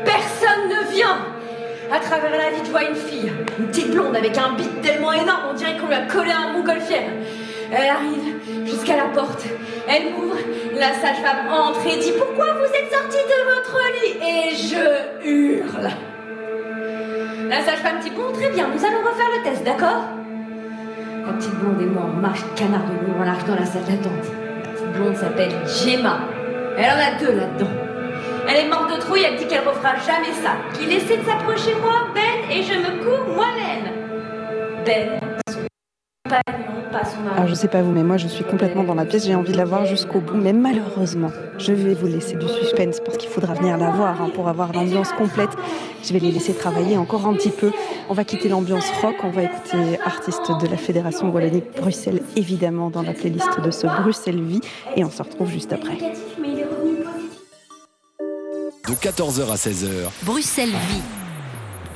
[0.05, 1.17] Personne ne vient.
[1.91, 5.11] À travers la vitre, je vois une fille, une petite blonde avec un bit tellement
[5.11, 7.09] énorme, on dirait qu'on lui a collé un montgolfière.
[7.77, 9.43] Elle arrive jusqu'à la porte,
[9.89, 10.37] elle m'ouvre,
[10.79, 14.17] la sage-femme entre et dit Pourquoi vous êtes sortie de votre lit?
[14.23, 15.89] Et je hurle.
[17.49, 20.03] La sage-femme dit Bon, très bien, nous allons refaire le test, d'accord?
[21.27, 23.83] La petite blonde et moi, on marche canard de loup, on arrive dans la salle
[23.83, 24.25] d'attente.
[24.63, 26.19] La petite blonde s'appelle Gemma.
[26.77, 27.71] Elle en a deux là-dedans.
[28.47, 30.51] Elle est morte de trouille, elle dit qu'elle refera jamais ça.
[30.77, 33.91] Qu'il essaie de s'approcher moi, Ben, et je me cours moi-même.
[34.85, 35.19] Ben,
[36.27, 39.51] Alors je sais pas vous, mais moi je suis complètement dans la pièce, j'ai envie
[39.51, 43.29] de la voir jusqu'au bout, mais malheureusement, je vais vous laisser du suspense parce qu'il
[43.29, 45.51] faudra venir la voir hein, pour avoir l'ambiance complète.
[46.03, 47.71] Je vais les laisser travailler encore un petit peu.
[48.09, 52.89] On va quitter l'ambiance rock, on va écouter artiste de la Fédération Wallonie Bruxelles, évidemment
[52.89, 54.61] dans la playlist de ce Bruxelles Vie,
[54.95, 55.97] et on se retrouve juste après.
[58.87, 61.24] De 14h à 16h, Bruxelles Vie.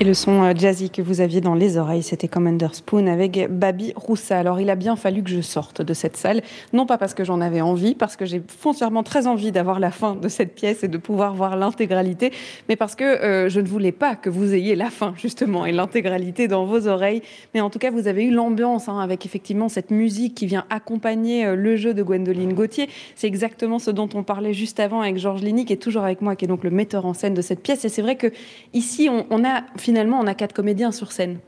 [0.02, 3.50] Et le son euh, jazzy que vous aviez dans les oreilles, c'était Commander Spoon avec
[3.52, 4.39] Babi Roussa.
[4.39, 6.41] Alors il a bien fallu que je sorte de cette salle,
[6.72, 9.91] non pas parce que j'en avais envie, parce que j'ai foncièrement très envie d'avoir la
[9.91, 12.32] fin de cette pièce et de pouvoir voir l'intégralité,
[12.70, 15.74] mais parce que euh, je ne voulais pas que vous ayez la fin justement et
[15.74, 17.22] l'intégralité dans vos oreilles.
[17.54, 20.64] Mais en tout cas, vous avez eu l'ambiance hein, avec effectivement cette musique qui vient
[20.70, 22.88] accompagner euh, le jeu de Gwendoline Gauthier.
[23.16, 26.22] C'est exactement ce dont on parlait juste avant avec Georges Ligny, qui est toujours avec
[26.22, 27.84] moi, qui est donc le metteur en scène de cette pièce.
[27.84, 28.28] Et c'est vrai que
[28.74, 31.40] ici, on, on a finalement on a quatre comédiens sur scène.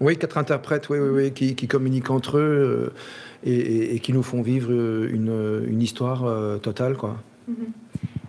[0.00, 2.92] Oui, quatre interprètes oui, oui, oui, qui, qui communiquent entre eux
[3.44, 6.96] euh, et, et- et qui nous font vivre euh, une, une histoire euh, totale.
[6.96, 7.16] Quoi.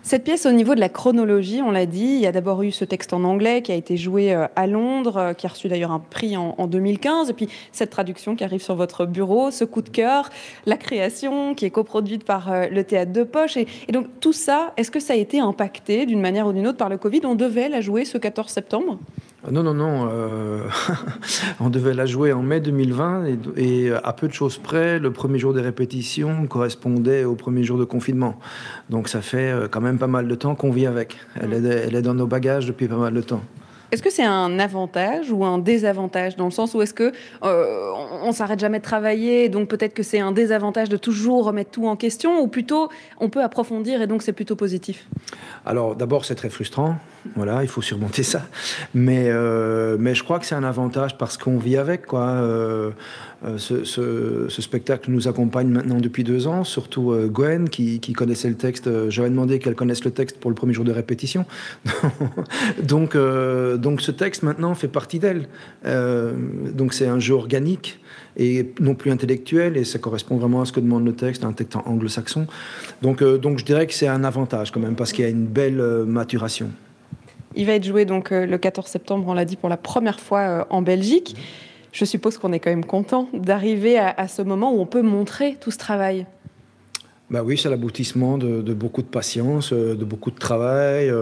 [0.02, 2.70] Cette pièce, au niveau de la chronologie, on l'a dit, il y a d'abord eu
[2.72, 5.68] ce texte en anglais qui a été joué euh, à Londres, euh, qui a reçu
[5.68, 9.50] d'ailleurs un prix en, en 2015, et puis cette traduction qui arrive sur votre bureau,
[9.50, 10.30] ce coup de cœur,
[10.66, 13.56] la création qui est coproduite par euh, le théâtre de Poche.
[13.58, 16.66] Et, et donc tout ça, est-ce que ça a été impacté d'une manière ou d'une
[16.66, 17.20] autre par le Covid?
[17.24, 18.98] On devait la jouer ce 14 septembre?
[19.48, 20.08] Non, non, non.
[20.10, 20.64] euh,
[21.60, 25.12] on devait la jouer en mai 2020 et, et à peu de choses près, le
[25.12, 28.38] premier jour des répétitions correspondait au premier jour de confinement.
[28.90, 31.16] Donc ça fait euh, quand même pas mal de temps qu'on vit avec.
[31.40, 33.42] Elle est, elle est dans nos bagages depuis pas mal de temps.
[33.92, 37.12] Est-ce que c'est un avantage ou un désavantage dans le sens où est-ce que
[37.42, 37.90] euh,
[38.22, 41.88] on, s'arrête jamais de travailler, donc peut-être que c'est un désavantage de toujours remettre tout
[41.88, 42.88] en question, ou plutôt
[43.18, 45.08] on peut approfondir et donc c'est plutôt positif?
[45.66, 46.96] Alors d'abord c'est très frustrant,
[47.36, 48.46] voilà, il faut surmonter ça.
[48.94, 52.26] Mais, euh, mais je crois que c'est un avantage parce qu'on vit avec quoi.
[52.26, 52.90] Euh,
[53.44, 59.08] euh, ce, spectacle nous accompagne maintenant depuis deux ans, surtout Gwen qui, connaissait le texte.
[59.10, 61.46] J'avais demandé qu'elle connaisse le texte pour le premier jour de répétition.
[62.82, 65.48] donc, donc ce texte maintenant fait partie d'elle.
[65.84, 68.00] Donc c'est un jeu organique
[68.36, 71.52] et non plus intellectuel et ça correspond vraiment à ce que demande le texte, un
[71.52, 72.46] texte anglo-saxon.
[73.00, 75.46] Donc, donc je dirais que c'est un avantage quand même parce qu'il y a une
[75.46, 76.70] belle maturation.
[77.56, 80.20] Il va être joué donc euh, le 14 septembre, on l'a dit, pour la première
[80.20, 81.36] fois euh, en Belgique.
[81.92, 85.56] Je suppose qu'on est quand même content d'arriver à, ce moment où on peut montrer
[85.60, 86.24] tout ce travail.
[87.30, 91.12] Bah oui, c'est l'aboutissement de, beaucoup de patience, euh, de beaucoup de travail.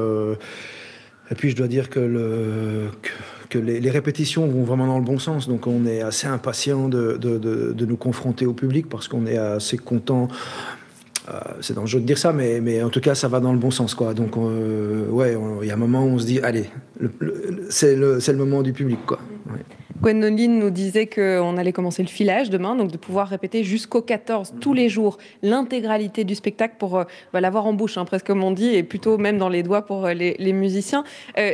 [1.30, 2.88] Et puis je dois dire que, le,
[3.48, 5.48] que, les, répétitions vont vraiment dans le bon sens.
[5.48, 7.18] Donc on est assez impatient de,
[7.86, 10.28] nous confronter au public parce qu'on est assez content.
[11.28, 13.58] Euh, c'est dangereux de dire ça, mais, mais en tout cas, ça va dans le
[13.58, 13.94] bon sens.
[13.94, 14.14] Quoi.
[14.14, 16.66] Donc, euh, ouais, il y a un moment où on se dit, allez,
[17.68, 18.98] c'est le, le, moment du public.
[19.04, 19.18] Quoi.
[19.50, 20.12] Ouais.
[20.14, 24.72] Nous disait qu'on allait commencer le filage demain, donc de pouvoir répéter jusqu'au 14 tous
[24.72, 28.52] les jours l'intégralité du spectacle pour euh, bah, l'avoir en bouche, hein, presque comme on
[28.52, 31.04] dit, et plutôt même dans les doigts pour euh, les, musiciens.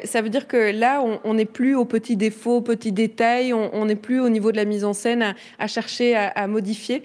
[0.04, 3.84] Ça veut dire que là, on n'est plus aux petits défauts, aux petits détails, on
[3.84, 7.02] n'est plus au niveau de la mise en scène à, chercher à modifier?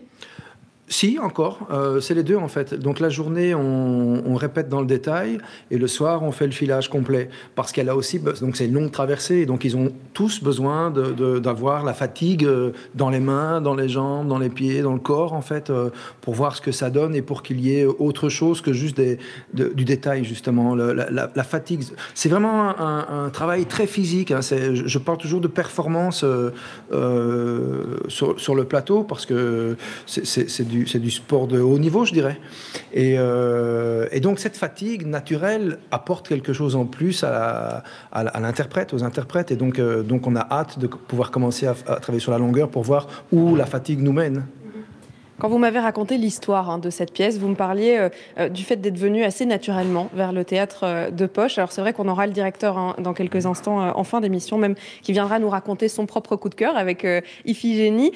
[0.90, 1.68] Si, encore.
[1.72, 2.74] Euh, c'est les deux, en fait.
[2.74, 5.38] Donc, la journée, on, répète dans le détail,
[5.70, 7.30] et le soir, on fait le filage complet.
[7.56, 8.20] Parce qu'elle a aussi.
[8.20, 13.10] Donc, c'est une longue traversée, donc ils ont tous besoin d'avoir la fatigue euh, dans
[13.10, 15.90] les mains, dans les jambes, dans les pieds, dans le corps, en fait, euh,
[16.22, 19.00] pour voir ce que ça donne et pour qu'il y ait autre chose que juste
[19.54, 20.74] du détail, justement.
[20.74, 21.84] la, fatigue.
[22.14, 24.32] C'est vraiment un, travail très physique.
[24.32, 24.40] Hein.
[24.42, 26.26] Je parle toujours de performance
[26.90, 29.76] sur, le plateau, parce que
[30.06, 32.40] c'est du c'est du sport de haut niveau, je dirais.
[32.96, 39.52] Euh, et, donc cette fatigue naturelle apporte quelque chose en plus à, l'interprète, aux interprètes.
[39.52, 42.84] Et euh, donc on a hâte de pouvoir commencer à, travailler sur la longueur pour
[42.84, 44.46] voir où la fatigue nous mène.
[45.40, 48.10] Quand vous m'avez raconté l'histoire hein, de cette pièce, vous me parliez euh,
[48.40, 51.58] euh, du fait d'être venu assez naturellement vers le théâtre euh, de poche.
[51.58, 54.76] Alors c'est vrai qu'on aura le directeur hein, dans quelques instants en fin d'émission même
[55.02, 57.08] qui viendra nous raconter son propre coup de cœur avec
[57.46, 58.12] Iphigénie.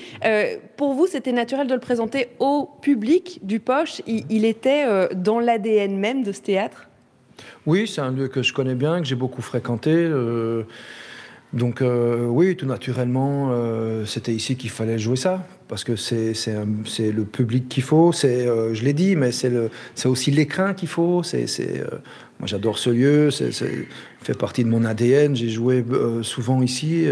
[0.75, 4.01] pour vous, c'était naturel de le présenter au public du poche?
[4.05, 6.89] il était dans l'ADN même de ce théâtre?
[7.65, 10.09] Oui, c'est un lieu que je connais bien, que j'ai beaucoup fréquenté.
[11.53, 13.51] Donc oui, tout naturellement,
[14.05, 16.35] c'était ici qu'il fallait jouer ça, parce que c'est
[16.99, 21.23] le public qu'il faut, euh, je l'ai dit, mais c'est aussi l'écrin qu'il faut.
[21.23, 21.47] C'est
[22.39, 23.49] moi j'adore ce lieu, c'est
[24.21, 25.83] fait partie de mon ADN, j'ai joué
[26.21, 27.07] souvent ici,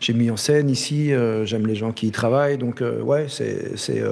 [0.00, 1.12] j'ai mis en scène ici,
[1.44, 4.02] j'aime les gens qui y travaillent, donc ouais, c'est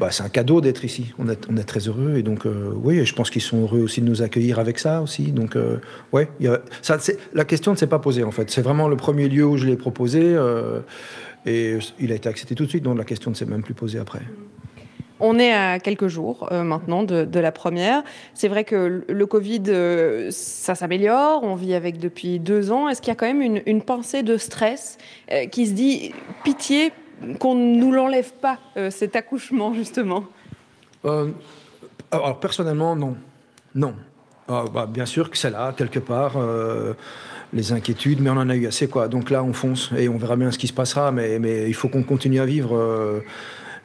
[0.00, 1.12] bah, c'est un cadeau d'être ici.
[1.18, 4.06] On est, très heureux et donc euh, oui, je pense qu'ils sont heureux aussi de
[4.06, 5.30] nous accueillir avec ça aussi.
[5.30, 5.76] Donc euh,
[6.12, 6.26] ouais,
[7.34, 8.50] la question ne s'est pas posée en fait.
[8.50, 10.80] C'est vraiment le premier lieu où je l'ai proposé euh,
[11.46, 12.84] et il a été accepté tout de suite.
[12.84, 14.20] Donc la question ne s'est même plus posée après.
[15.22, 18.02] On est à quelques jours maintenant de, la première.
[18.32, 21.42] C'est vrai que le Covid, ça s'améliore.
[21.42, 22.88] On vit avec depuis deux ans.
[22.88, 24.96] Est-ce qu'il y a quand même une, une pensée de stress
[25.50, 26.92] qui se dit pitié
[27.38, 30.24] qu'on ne nous l'enlève pas, euh, cet accouchement, justement?
[31.04, 31.30] Euh,
[32.10, 33.16] Alors, personnellement, non.
[33.74, 33.94] Non.
[34.48, 36.94] Ah, bah, bien sûr que c'est là, quelque part, euh,
[37.52, 39.08] les inquiétudes, mais on en a eu assez, quoi.
[39.08, 41.74] Donc là, on fonce et on verra bien ce qui se passera, mais, mais il
[41.74, 43.22] faut qu'on continue à vivre.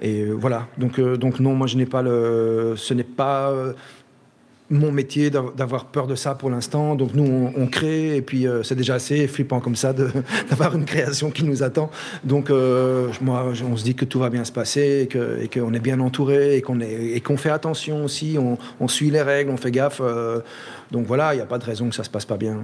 [0.01, 0.67] et voilà.
[0.77, 2.75] Donc, donc non, moi, je n'ai pas le.
[2.77, 3.51] Ce n'est pas
[4.69, 6.95] mon métier d'avoir peur de ça pour l'instant.
[6.95, 9.93] Donc nous, on, crée et puis euh, c'est déjà assez flippant comme ça
[10.49, 11.91] d'avoir une création qui nous attend.
[12.23, 15.07] Donc euh, moi, on se dit que tout va bien se passer
[15.41, 18.37] et qu'on est bien entouré et qu'on fait attention aussi.
[18.39, 19.99] On, suit les règles, on fait gaffe.
[20.03, 20.39] Euh,
[20.91, 22.59] donc voilà, il n'y a pas de raison que ça se passe pas bien.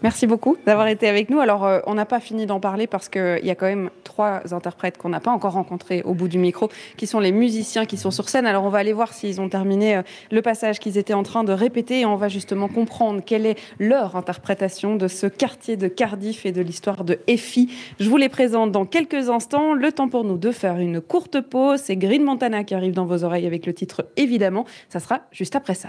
[0.00, 1.40] Merci beaucoup d'avoir été avec nous.
[1.40, 4.42] Alors, euh, on n'a pas fini d'en parler parce qu'il y a quand même trois
[4.54, 7.96] interprètes qu'on n'a pas encore rencontrés au bout du micro, qui sont les musiciens qui
[7.96, 8.46] sont sur scène.
[8.46, 11.42] Alors, on va aller voir s'ils ont terminé euh, le passage qu'ils étaient en train
[11.42, 15.88] de répéter et on va justement comprendre quelle est leur interprétation de ce quartier de
[15.88, 17.68] Cardiff et de l'histoire de Effie.
[17.98, 19.74] Je vous les présente dans quelques instants.
[19.74, 21.80] Le temps pour nous de faire une courte pause.
[21.82, 24.64] C'est Green Montana qui arrive dans vos oreilles avec le titre Évidemment.
[24.88, 25.88] Ça sera juste après ça.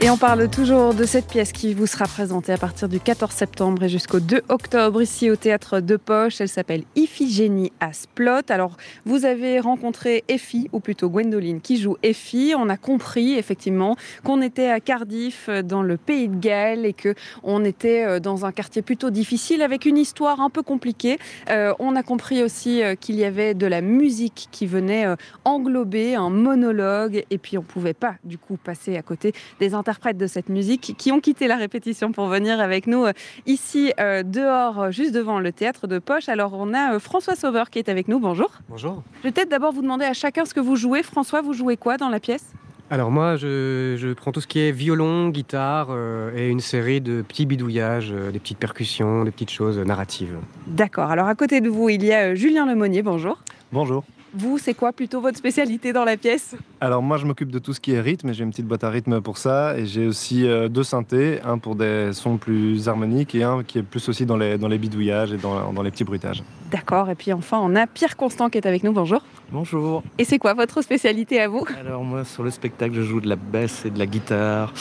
[0.00, 3.32] et on parle toujours de cette pièce qui vous sera présentée à partir du 14
[3.32, 6.40] septembre et jusqu'au 2 octobre ici au théâtre de Poche.
[6.40, 8.48] Elle s'appelle Iphigénie à Splot.
[8.48, 8.76] Alors,
[9.06, 12.54] vous avez rencontré Effie, ou plutôt Gwendoline, qui joue Effie.
[12.56, 17.16] On a compris effectivement qu'on était à Cardiff, dans le pays de Galles, et que
[17.42, 21.18] on était euh, dans un quartier plutôt difficile avec une histoire un peu compliquée.
[21.50, 25.06] Euh, on a compris aussi euh, qu'il y avait de la musique qui venait
[25.44, 30.18] englober un monologue, et puis on pouvait pas du coup passer à côté des interprètes
[30.18, 33.12] de cette musique qui ont quitté la répétition pour venir avec nous euh,
[33.46, 36.28] ici euh, dehors, juste devant le théâtre de Poche.
[36.28, 38.20] Alors on a euh, François Sauveur qui est avec nous.
[38.20, 38.50] Bonjour.
[38.68, 39.02] Bonjour.
[39.20, 41.02] Je vais peut-être d'abord vous demander à chacun ce que vous jouez.
[41.02, 42.52] François, vous jouez quoi dans la pièce?
[42.90, 45.88] Alors moi, je, prends tout ce qui est violon, guitare
[46.36, 50.36] et une série de petits bidouillages, des petites percussions, des petites choses narratives.
[50.66, 51.10] D'accord.
[51.10, 53.02] Alors à côté de vous, il y a Julien Lemonnier.
[53.02, 53.38] Bonjour.
[53.72, 54.04] Bonjour.
[54.34, 56.54] Vous, c'est quoi plutôt votre spécialité dans la pièce?
[56.80, 58.90] Alors moi je m'occupe de tout ce qui est rythme, j'ai une petite boîte à
[58.90, 63.34] rythme pour ça et j'ai aussi euh, deux synthés, un pour des sons plus harmoniques
[63.34, 65.90] et un qui est plus aussi dans les, dans les bidouillages et dans, dans les
[65.90, 66.42] petits bruitages.
[66.70, 69.22] D'accord, et puis enfin on a Pierre Constant qui est avec nous, bonjour.
[69.50, 70.02] Bonjour.
[70.18, 71.64] Et c'est quoi votre spécialité à vous?
[71.80, 74.74] Alors moi sur le spectacle je joue de la basse et de la guitare.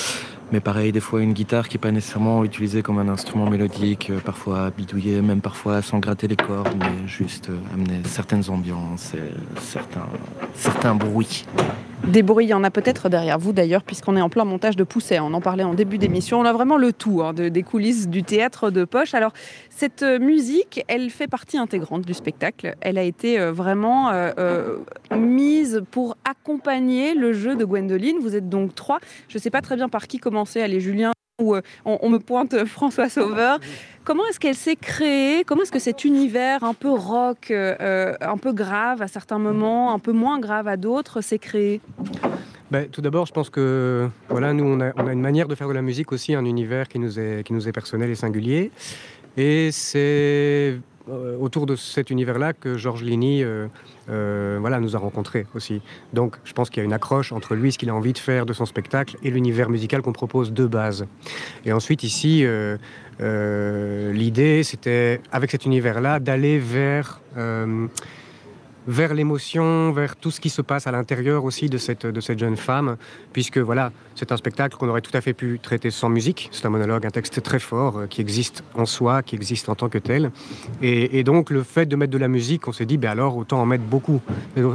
[0.52, 4.10] Mais pareil, des fois une guitare qui n'est pas nécessairement utilisée comme un instrument mélodique,
[4.10, 9.14] euh, parfois bidouillée, même parfois sans gratter les cordes, mais juste euh, amener certaines ambiances
[9.14, 10.08] et certains,
[10.54, 11.46] certains bruits.
[12.06, 14.76] Des bruits, il y en a peut-être derrière vous d'ailleurs, puisqu'on est en plein montage
[14.76, 15.20] de Pousset.
[15.20, 16.40] On en parlait en début d'émission.
[16.40, 19.14] On a vraiment le tout hein, des coulisses du théâtre de poche.
[19.14, 19.34] Alors,
[19.70, 22.76] cette euh, musique, elle fait partie intégrante du spectacle.
[22.82, 24.78] Elle a été euh, vraiment euh,
[25.12, 28.18] mise pour accompagner le jeu de Gwendoline.
[28.22, 29.00] Vous êtes donc trois.
[29.28, 30.62] Je ne sais pas très bien par qui commencer.
[30.62, 33.60] Allez, Julien, ou on, me pointe François Sauveur.
[34.04, 35.44] Comment est-ce qu'elle s'est créée?
[35.44, 39.94] Comment est-ce que cet univers un peu rock, euh, un peu grave à certains moments,
[39.94, 41.82] un peu moins grave à d'autres, s'est créé?
[42.72, 45.74] Ben, tout d'abord, je pense que voilà, nous, on a, une manière de faire de
[45.74, 48.72] la musique aussi, un univers qui nous est, qui nous est personnel et singulier.
[49.38, 50.00] Et c'est
[50.74, 50.78] euh,
[51.10, 53.68] autour de cet univers-là que Georges Ligny euh,
[54.10, 55.82] euh, voilà, nous a rencontrés aussi.
[56.14, 58.18] Donc je pense qu'il y a une accroche entre lui, ce qu'il a envie de
[58.18, 61.06] faire de son spectacle, et l'univers musical qu'on propose de base.
[61.66, 62.46] Et ensuite ici,
[63.20, 67.22] l'idée, c'était, avec cet univers-là, d'aller vers
[68.88, 72.40] vers l'émotion, vers tout ce qui se passe à l'intérieur aussi de cette, de cette
[72.40, 72.96] jeune femme,
[73.34, 76.50] puisque voilà, c'est un spectacle qu'on aurait tout à fait pu traiter sans musique.
[76.54, 79.76] C'est un monologue, un texte très fort euh, qui existe en soi, qui existe en
[79.76, 80.32] tant que tel.
[80.82, 83.62] Et, donc le fait de mettre de la musique, on s'est dit, ben alors autant
[83.62, 84.22] en mettre beaucoup,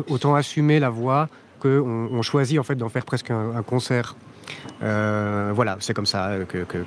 [0.08, 1.28] autant assumer la voix
[1.60, 4.16] qu'on on choisit en fait d'en faire presque un, concert.
[4.82, 6.78] Euh, voilà, c'est comme ça que, que,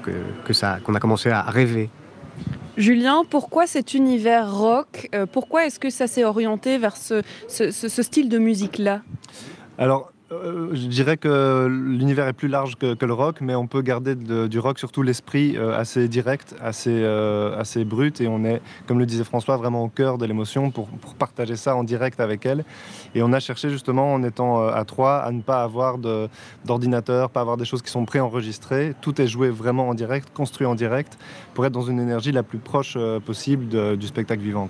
[0.45, 1.89] que ça qu'on a commencé à rêver
[2.77, 8.29] Julien, pourquoi cet univers rock euh, Pourquoi est-ce que ça s'est orienté vers ce, style
[8.29, 9.01] de musique-là?
[10.43, 14.15] Euh, je dirais que l'univers est plus large que, le rock, mais on peut garder
[14.15, 18.99] du rock surtout l'esprit euh, assez direct, assez, euh, assez brut, et on est, comme
[18.99, 22.65] le disait François, vraiment au cœur de l'émotion pour, partager ça en direct avec elle.
[23.13, 25.97] Et on a cherché justement, en étant à trois, à ne pas avoir
[26.65, 28.93] d'ordinateur, pas avoir des choses qui sont préenregistrées.
[29.01, 31.17] Tout est joué vraiment en direct, construit en direct,
[31.53, 34.69] pour être dans une énergie la plus proche possible du spectacle vivant.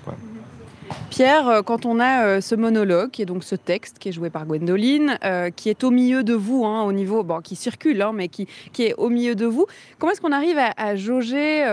[1.16, 4.12] Pierre, euh, quand on a euh, ce monologue, qui est donc ce texte qui est
[4.12, 7.56] joué par Gwendoline, euh, qui est au milieu de vous, hein, au niveau, bon, qui
[7.56, 9.66] circule, hein, mais qui, qui, est au milieu de vous,
[9.98, 11.64] comment est-ce qu'on arrive à, jauger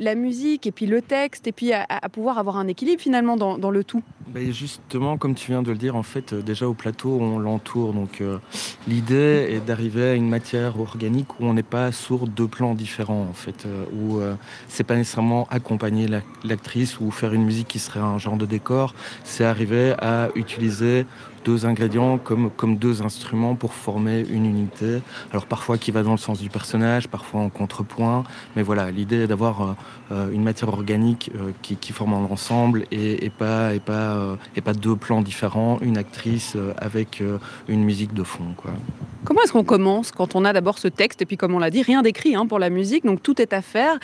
[0.00, 3.70] la musique et puis le texte et puis à, pouvoir avoir un équilibre finalement dans,
[3.70, 4.02] le tout?
[4.28, 7.92] Ben, Justement, comme tu viens de le dire, en fait, déjà au plateau, on l'entoure.
[7.92, 8.22] Donc
[8.86, 13.26] l'idée est d'arriver à une matière organique où on n'est pas sourd deux plans différents,
[13.28, 14.20] en fait, où
[14.68, 16.08] c'est pas nécessairement accompagner
[16.44, 21.06] l'actrice ou faire une musique qui serait un genre de décor, c'est arriver à utiliser
[21.44, 25.02] deux ingrédients comme, comme deux instruments pour former une unité.
[25.30, 28.24] Alors parfois qui va dans le sens du personnage, parfois en contrepoint,
[28.56, 29.72] mais voilà, l'idée est d'avoir euh,
[30.12, 34.60] euh, une matière organique euh, qui, qui, forme un ensemble et, pas, et, pas, et
[34.60, 37.22] pas deux plans différents, une actrice avec
[37.68, 38.54] une musique de fond.
[38.56, 38.72] Quoi.
[39.24, 41.70] Comment est-ce qu'on commence quand on a d'abord ce texte et puis comme on l'a
[41.70, 43.98] dit, rien d'écrit hein, pour la musique, donc tout est à faire.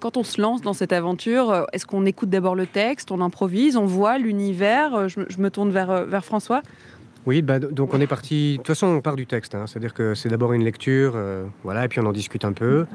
[0.00, 3.76] quand on se lance dans cette aventure, est-ce qu'on écoute d'abord le texte, on improvise,
[3.76, 6.62] on voit l'univers je, je, me tourne vers, vers François?
[7.24, 8.52] Oui, bah, donc on est parti.
[8.52, 9.54] De toute façon, on part du texte.
[9.54, 9.66] Hein.
[9.66, 12.86] C'est-à-dire que c'est d'abord une lecture, euh, voilà, et puis on en discute un peu.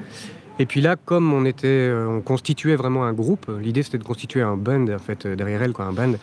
[0.59, 3.49] Et puis là, comme on était, euh, on constituait vraiment un groupe.
[3.61, 6.13] L'idée, c'était de constituer un band, en fait, euh, derrière elle, quoi, un band.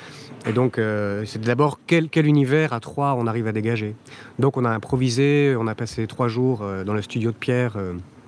[0.47, 0.79] Et donc,
[1.25, 3.97] c'est d'abord quel, univers à trois on arrive à dégager.
[4.39, 5.57] Donc, on a improvisé.
[5.59, 7.79] On a passé trois jours dans le studio de Pierre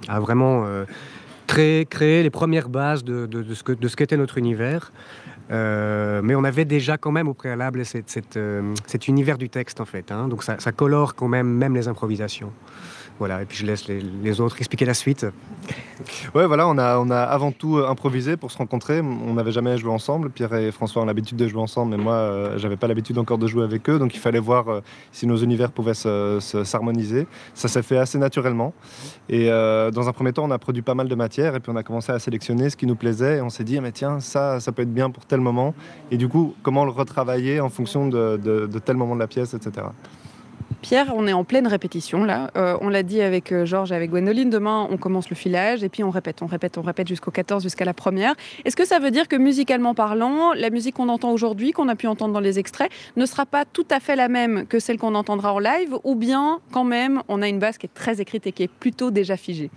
[0.09, 0.65] à vraiment
[1.47, 4.93] créer, les premières bases de, de ce qu'était notre univers.
[5.51, 7.83] Euh, mais on avait déjà quand même au préalable
[8.37, 10.11] euh, cet univers du texte en fait.
[10.11, 10.29] Hein.
[10.29, 12.53] donc ça, ça, colore quand même même les improvisations.
[13.19, 15.25] Voilà, et puis je laisse les, autres expliquer la suite.
[16.35, 19.01] Ouais, voilà, on a, on a avant tout euh, improvisé pour se rencontrer.
[19.01, 20.29] On n'avait jamais joué ensemble.
[20.29, 23.39] Pierre et François ont l'habitude de jouer ensemble, mais moi, euh, j'avais pas l'habitude encore
[23.39, 23.99] de jouer avec eux.
[23.99, 24.81] Donc il fallait voir euh,
[25.13, 27.27] si nos univers pouvaient s'harmoniser.
[27.55, 28.75] Ça s'est fait assez naturellement.
[29.31, 31.77] Et dans un premier temps, on a produit pas mal de matière et puis on
[31.77, 33.39] a commencé à sélectionner ce qui nous plaisait.
[33.39, 35.75] Et on s'est dit, mais tiens, ça, ça peut être bien pour tel moment.
[36.11, 39.55] Et du coup, comment le retravailler en fonction de, de tel moment de la pièce,
[39.55, 39.87] etc.
[40.83, 42.51] Pierre, on est en pleine répétition là.
[42.57, 44.51] Euh, on l'a dit avec euh, Georges et avec Gwendoline.
[44.51, 47.63] Demain, on commence le filage et puis on répète, on répète, on répète jusqu'au 14,
[47.63, 48.35] jusqu'à la première.
[48.65, 51.97] Est-ce que ça veut dire que musicalement parlant, la musique qu'on entend aujourd'hui, qu'on a
[51.97, 54.99] pu entendre dans les extraits, ne sera pas tout à fait la même que celle
[54.99, 58.21] qu'on entendra en live ou bien quand même on a une base qui est très
[58.21, 59.71] écrite et qui est plutôt déjà figée?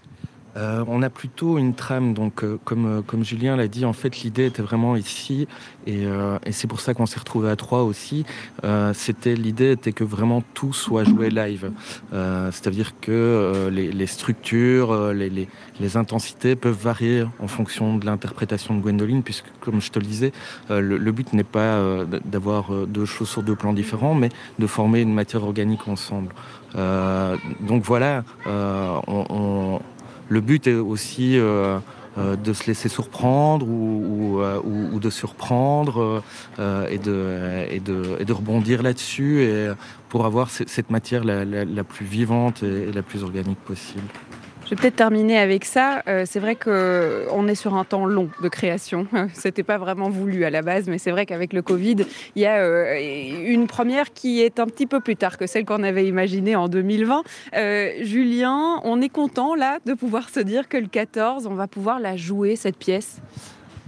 [0.57, 3.93] Euh, on a plutôt une trame, donc euh, comme, euh, comme Julien l'a dit, en
[3.93, 5.47] fait l'idée était vraiment ici,
[5.85, 6.05] et,
[6.51, 8.25] c'est pour ça qu'on s'est retrouvé à trois aussi.
[8.93, 11.71] c'était l'idée était que vraiment tout soit joué live,
[12.11, 15.47] c'est-à-dire que les, structures, les,
[15.79, 20.05] les, intensités peuvent varier en fonction de l'interprétation de Gwendoline, puisque comme je te le
[20.05, 20.31] disais,
[20.69, 21.81] le, but n'est pas
[22.25, 24.29] d'avoir deux choses sur deux plans différents, mais
[24.59, 26.33] de former une matière organique ensemble.
[26.75, 29.79] donc voilà, on
[30.29, 31.79] le but est aussi euh,
[32.17, 36.23] euh, de se laisser surprendre ou, euh, de surprendre
[36.57, 39.71] et, de, rebondir là-dessus et
[40.07, 44.07] pour avoir cette matière la, plus vivante et la plus organique possible.
[44.69, 46.03] Je vais peut-être terminer avec ça.
[46.07, 49.07] Euh, c'est vrai qu'on est sur un temps long de création.
[49.33, 52.05] C'était pas vraiment voulu à la base, mais c'est vrai qu'avec le Covid,
[52.35, 52.95] il y a euh,
[53.47, 56.67] une première qui est un petit peu plus tard que celle qu'on avait imaginée en
[56.67, 57.23] 2020.
[57.55, 61.65] Euh, Julien, on est content là de pouvoir se dire que le 14, on va
[61.65, 63.19] pouvoir la jouer cette pièce?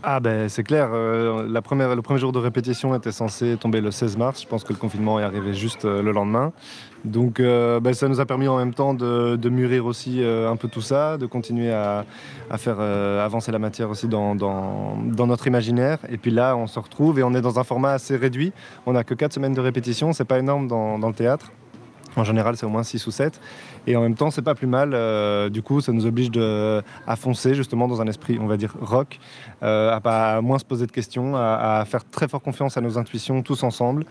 [0.02, 4.42] Ah ben c'est clair, le premier jour de répétition était censé tomber le 16 mars,
[4.42, 6.54] je pense que le confinement est arrivé juste le lendemain.
[7.04, 10.56] Donc euh, ben, ça nous a permis en même temps de, mûrir aussi euh, un
[10.56, 12.06] peu tout ça, de continuer à,
[12.58, 14.36] faire euh, avancer la matière aussi dans,
[14.96, 15.98] notre imaginaire.
[16.10, 18.54] Et puis là, on se retrouve et on est dans un format assez réduit.
[18.86, 21.52] On n'a que 4 semaines de répétition, c'est pas énorme dans, le théâtre.
[22.18, 23.40] En général, c'est au moins 6 ou 7.
[23.88, 24.92] Et en même temps, c'est pas plus mal.
[25.50, 29.20] Du coup, ça nous oblige à foncer justement dans un esprit, on va dire, rock,
[29.64, 32.98] euh, à, pas, moins se poser de questions, à, faire très fort confiance à nos
[32.98, 34.06] intuitions tous ensemble.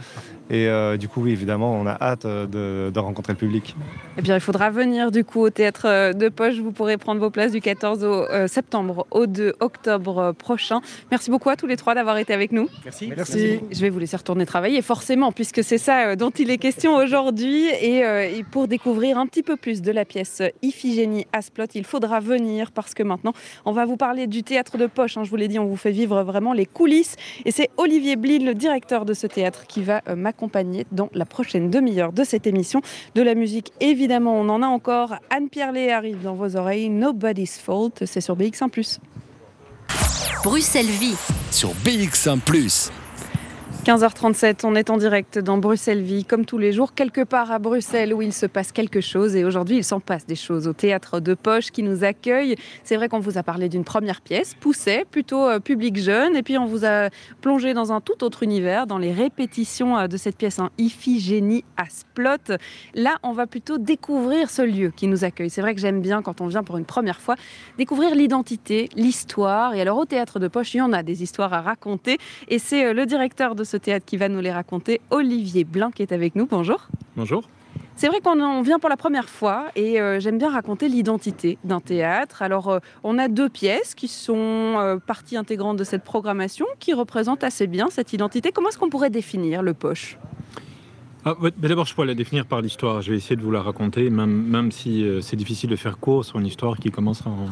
[0.51, 3.75] Et euh, du coup, oui, évidemment, on a hâte de, rencontrer le public.
[4.19, 6.59] Eh bien, il faudra venir du coup au théâtre de Poche.
[6.59, 10.81] Vous pourrez prendre vos places du 14 au septembre au 2 octobre prochain.
[11.11, 12.69] Merci beaucoup à tous les trois d'avoir été avec nous.
[12.85, 13.13] Merci.
[13.17, 13.61] Merci.
[13.71, 17.67] Je vais vous laisser retourner travailler, forcément, puisque c'est ça dont il est question aujourd'hui.
[17.81, 21.67] Et, et pour découvrir un petit peu plus de la pièce Iphigénie Asplot.
[21.75, 23.33] Il faudra venir parce que maintenant,
[23.65, 25.17] on va vous parler du théâtre de poche.
[25.17, 25.25] Hein.
[25.25, 27.17] Je vous l'ai dit, on vous fait vivre vraiment les coulisses.
[27.45, 31.25] Et c'est Olivier Blin, le directeur de ce théâtre, qui va euh, m'accompagner dans la
[31.25, 32.81] prochaine demi-heure de cette émission.
[33.15, 35.17] De la musique, évidemment, on en a encore.
[35.31, 36.89] Anne-Pierre Lé arrive dans vos oreilles.
[36.89, 38.71] Nobody's Fault, c'est sur BX1⁇
[40.45, 41.17] Bruxelles Vie
[41.51, 42.39] sur BX1⁇
[43.91, 47.59] 15h37, on est en direct dans Bruxelles Vie, comme tous les jours, quelque part à
[47.59, 49.35] Bruxelles où il se passe quelque chose.
[49.35, 52.55] Et aujourd'hui, il s'en passe des choses au théâtre de Poche qui nous accueille.
[52.85, 56.37] C'est vrai qu'on vous a parlé d'une première pièce, Pousset, plutôt euh, public jeune.
[56.37, 57.09] Et puis, on vous a
[57.41, 61.65] plongé dans un tout autre univers, dans les répétitions euh, de cette pièce, en Iphigénie
[61.77, 62.59] à Splot.
[62.95, 65.51] Là, on va plutôt découvrir ce lieu qui nous accueille.
[65.51, 67.35] C'est vrai que j'aime bien, quand on vient pour une première fois,
[67.77, 69.75] découvrir l'identité, l'histoire.
[69.75, 72.19] Et alors, au théâtre de Poche, il y en a des histoires à raconter.
[72.47, 75.01] Et c'est euh, le directeur de ce théâtre qui va nous les raconter.
[75.11, 76.47] Olivier Blanc qui est avec nous.
[76.47, 76.89] Bonjour.
[77.17, 77.43] Bonjour.
[78.01, 81.81] C'est vrai qu'on vient pour la première fois et euh, j'aime bien raconter l'identité d'un
[81.81, 82.41] théâtre.
[82.41, 86.95] Alors, euh, on a deux pièces qui sont euh, partie intégrante de cette programmation qui
[86.95, 88.53] représentent assez bien cette identité.
[88.53, 90.17] Comment est-ce qu'on pourrait définir le poche?
[91.27, 93.03] Ah, D'abord, je pourrais la définir par l'histoire.
[93.03, 96.25] Je vais essayer de vous la raconter, même, même si c'est difficile de faire court
[96.25, 97.49] sur une histoire qui commence en,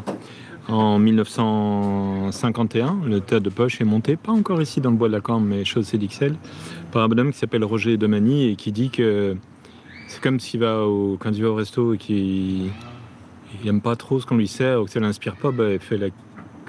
[0.68, 5.14] en 1951, le théâtre de poche est monté, pas encore ici dans le bois de
[5.14, 6.36] la Cambre, mais chaussée d'Ixelles,
[6.92, 9.36] par un bonhomme qui s'appelle Roger Domani et qui dit que
[10.08, 12.70] c'est comme s'il va au, quand il va au resto et qu'il
[13.64, 15.96] n'aime pas trop ce qu'on lui sert ou que ça l'inspire pas, bah, il, fait
[15.96, 16.08] la,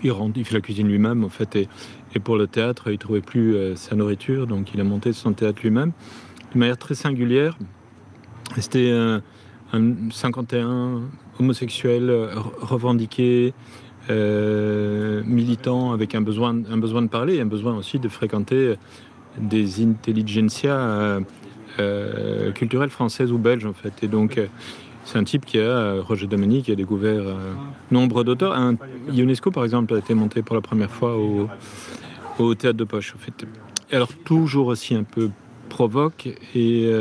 [0.02, 1.58] il, fait la cuisine lui-même en fait.
[1.58, 1.68] Et,
[2.24, 5.62] pour le théâtre, il trouvait plus euh, sa nourriture, donc il a monté son théâtre
[5.62, 5.92] lui-même
[6.54, 7.58] de manière très singulière.
[8.58, 9.22] C'était un
[10.10, 11.02] 51
[11.40, 12.10] homosexuel
[12.62, 13.54] revendiqué,
[14.10, 18.74] euh, militant avec un besoin, un besoin de parler un besoin aussi de fréquenter
[19.38, 21.20] des intelligentsia euh,
[21.80, 23.94] euh, culturelles françaises ou belges en fait.
[24.02, 24.40] Et donc
[25.06, 27.22] c'est un type qui a, Roger Dominique, qui a découvert
[27.92, 28.54] nombre d'auteurs.
[28.54, 28.78] Un,
[29.16, 31.48] UNESCO par exemple a été monté pour la première fois au,
[32.40, 33.46] au théâtre de poche en fait.
[33.92, 35.30] alors toujours aussi un peu
[35.70, 36.92] provoque et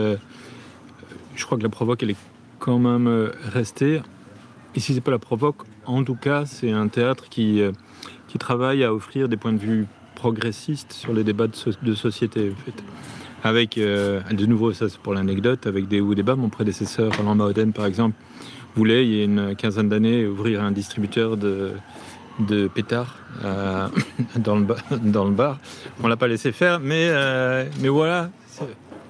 [1.36, 2.22] je crois que la provoque elle est
[2.58, 4.02] quand même restée.
[4.74, 7.72] Et si c'est pas la provoque, en tout cas, c'est un théâtre qui, euh,
[8.28, 12.52] qui travaille à offrir des points de vue progressistes sur les débats de, société.
[12.52, 12.84] En fait.
[13.42, 16.36] Avec, euh, de nouveau, ça c'est pour l'anecdote, avec des hauts débats.
[16.36, 18.16] Mon prédécesseur, Alain Maoden, par exemple,
[18.76, 21.72] voulait, il y a une quinzaine d'années, ouvrir un distributeur de,
[22.40, 23.88] de pétards euh,
[24.36, 24.66] dans, le,
[25.00, 25.58] dans le bar.
[26.02, 27.10] On l'a pas laissé faire, mais,
[27.80, 28.30] mais voilà,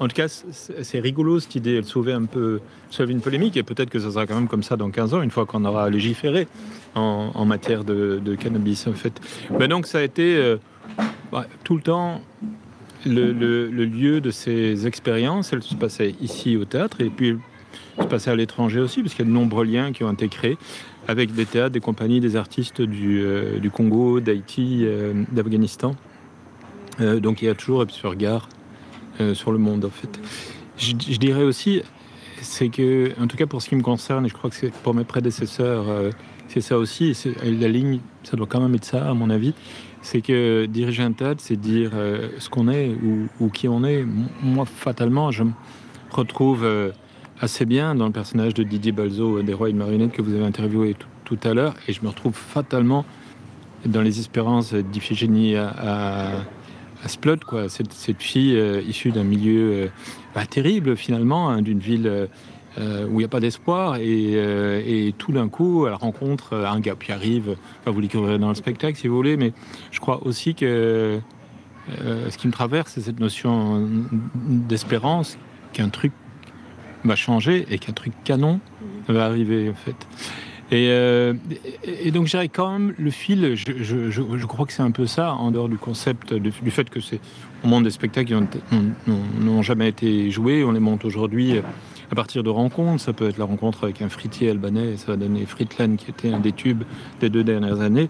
[0.01, 1.77] en tout cas, c'est rigolo cette idée.
[1.77, 4.63] Elle sauvait un peu, sauve une polémique et peut-être que ça sera quand même comme
[4.63, 6.47] ça dans 15 ans, une fois qu'on aura légiféré
[6.95, 9.21] en, matière de, cannabis, en fait.
[9.59, 10.57] Mais donc, ça a été euh,
[11.33, 12.21] bah, tout le temps
[13.07, 15.53] le, lieu de ces expériences.
[15.53, 17.37] Elles se passaient ici au théâtre et puis
[18.01, 20.29] se passaient à l'étranger aussi, parce qu'il y a de nombreux liens qui ont été
[20.29, 20.59] créés.
[21.09, 23.25] avec des théâtres, des compagnies, des artistes du,
[23.61, 24.87] du Congo, d'Haïti,
[25.33, 25.97] d'Afghanistan.
[27.01, 28.49] donc il y a toujours ce regard
[29.35, 30.21] sur le monde en fait.
[30.77, 31.83] Je, dirais aussi,
[32.41, 34.73] c'est que, en tout cas pour ce qui me concerne, et je crois que c'est
[34.73, 35.87] pour mes prédécesseurs,
[36.49, 39.55] c'est ça aussi, la ligne, ça doit quand même être ça à mon avis,
[40.03, 42.91] c'est que diriger un théâtre, c'est dire euh, ce qu'on est
[43.41, 44.05] ou, qui on est.
[44.43, 45.53] Moi, fatalement, je me
[46.11, 46.91] retrouve euh,
[47.41, 50.35] assez bien dans le personnage de Didier Balzo des Rois et de Marionnettes que vous
[50.35, 53.05] avez interviewé tout, à l'heure, et je me retrouve fatalement
[53.85, 56.45] dans les espérances d'Iphigénie à,
[57.05, 57.69] à Splot, quoi.
[57.69, 59.91] Cette, fille euh, issue d'un milieu
[60.35, 62.29] pas terrible finalement, hein, d'une ville
[62.79, 63.97] euh, où il n'y a pas d'espoir.
[63.99, 67.57] Euh, et, tout d'un coup, elle rencontre un gars qui arrive.
[67.81, 69.53] Enfin, vous l'écrirez dans le spectacle si vous voulez, mais
[69.91, 71.19] je crois aussi que
[72.01, 73.89] euh, ce qui me traverse, c'est cette notion
[74.35, 75.39] d'espérance
[75.73, 76.13] qu'un truc
[77.05, 78.61] va changer et qu'un truc canon
[79.09, 79.97] va arriver en fait.
[80.71, 85.51] Et, donc j'irai quand même le fil, je, crois que c'est un peu ça, en
[85.51, 87.21] dehors du concept, du, fait que c'est
[87.65, 88.35] au monde des spectacles
[88.71, 88.77] qui
[89.41, 91.61] n'ont jamais été joués, on les monte aujourd'hui
[92.11, 93.03] à partir de rencontres.
[93.03, 96.33] Ça peut être la rencontre avec un fritier albanais, ça va donner Fritland, qui était
[96.33, 96.85] un des tubes
[97.21, 98.09] des deux dernières années.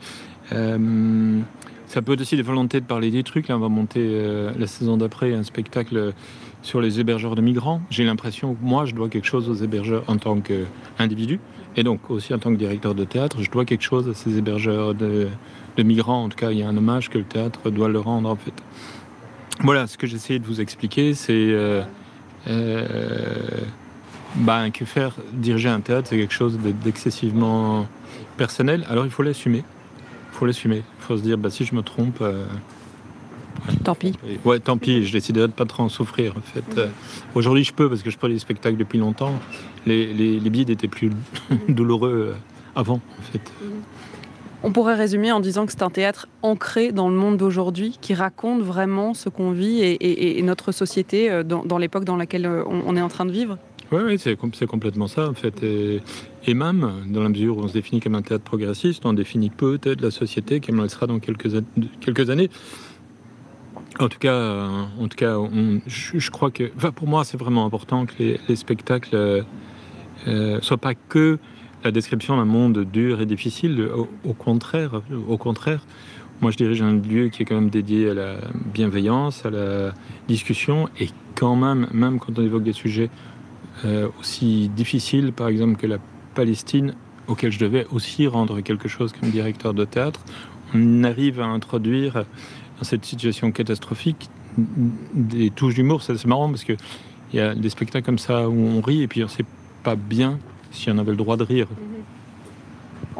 [0.52, 1.40] Euh,
[1.86, 3.46] ça peut être aussi des volontés de parler des trucs.
[3.48, 6.12] On va monter euh, la saison d'après un spectacle
[6.62, 7.80] sur les hébergeurs de migrants.
[7.90, 11.40] J'ai l'impression que moi, je dois quelque chose aux hébergeurs en tant qu'individu,
[11.78, 14.36] et donc aussi en tant que directeur de théâtre, je dois quelque chose à ces
[14.36, 15.28] hébergeurs de,
[15.78, 16.24] migrants.
[16.24, 18.34] En tout cas, il y a un hommage que le théâtre doit le rendre, en
[18.34, 18.52] fait.
[19.60, 21.32] Voilà, ce que j'essayais de vous expliquer, c'est...
[21.36, 21.84] Euh,
[24.34, 27.86] ben, que faire diriger un théâtre, c'est quelque chose d'excessivement
[28.36, 28.84] personnel.
[28.90, 29.62] Alors il faut l'assumer.
[30.32, 30.82] Il faut l'assumer.
[30.98, 32.18] Il faut se dire, bah, si je me trompe.
[32.22, 32.44] Euh,
[33.84, 34.14] tant pis.
[34.44, 35.04] Ouais, tant pis.
[35.04, 36.34] Je déciderai de pas trop en souffrir.
[36.36, 36.88] En fait, euh,
[37.34, 39.34] aujourd'hui, je peux parce que je fais des spectacles depuis longtemps.
[39.86, 41.10] Les, les, les bides étaient plus
[41.68, 43.40] douloureux euh, avant, en fait.
[44.62, 48.14] On pourrait résumer en disant que c'est un théâtre ancré dans le monde d'aujourd'hui, qui
[48.14, 53.00] raconte vraiment ce qu'on vit et, notre société dans, dans l'époque dans laquelle on est
[53.00, 53.56] en train de vivre.
[53.90, 54.36] Oui, c'est
[54.66, 55.62] complètement ça en fait.
[55.62, 59.50] Et, même, dans la mesure où on se définit comme un théâtre progressiste, on définit
[59.50, 61.48] peut-être la société comme elle sera dans quelques,
[62.00, 62.50] quelques années.
[64.00, 64.68] En tout cas,
[65.00, 65.36] en tout cas
[65.86, 69.42] je, crois que, pour moi, c'est vraiment important que les, spectacles ne
[70.28, 71.38] euh, soient pas que
[71.82, 73.88] la description d'un monde dur et difficile.
[74.24, 75.84] Au, contraire, au contraire,
[76.40, 78.36] moi, je dirige un lieu qui est quand même dédié à la
[78.72, 79.92] bienveillance, à la
[80.28, 83.10] discussion, et quand même, même quand on évoque des sujets
[83.84, 85.98] euh, aussi difficile, par exemple, que la
[86.36, 86.94] Palestine,
[87.26, 90.20] auquel je devais aussi rendre quelque chose comme directeur de théâtre,
[90.74, 92.24] on arrive à introduire
[92.84, 96.02] cette situation catastrophique des touches d'humour.
[96.02, 96.76] C'est marrant parce qu'il
[97.32, 99.44] y a des spectacles comme ça où on rit et puis on ne sait
[99.82, 100.38] pas bien
[100.70, 101.68] si on avait le droit de rire.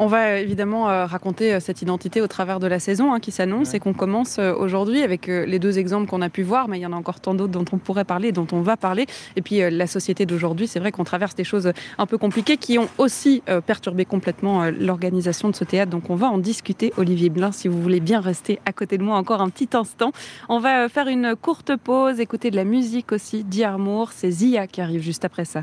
[0.00, 3.32] On va évidemment euh, raconter euh, cette identité au travers de la saison hein, qui
[3.32, 6.78] s'annonce et qu'on commence euh, aujourd'hui avec les deux exemples qu'on a pu voir, mais
[6.78, 9.06] il y en a encore tant d'autres dont on pourrait parler, dont on va parler.
[9.34, 12.78] Et puis la société d'aujourd'hui, c'est vrai qu'on traverse des choses un peu compliquées qui
[12.78, 15.90] ont aussi perturbé complètement l'organisation de ce théâtre.
[15.90, 19.02] Donc on va en discuter, Olivier Blin, si vous voulez bien rester à côté de
[19.02, 20.12] moi encore un petit instant.
[20.48, 24.12] On va faire une courte pause, écouter de la musique aussi, d'Iarmour.
[24.12, 25.62] C'est Zia qui arrive juste après ça.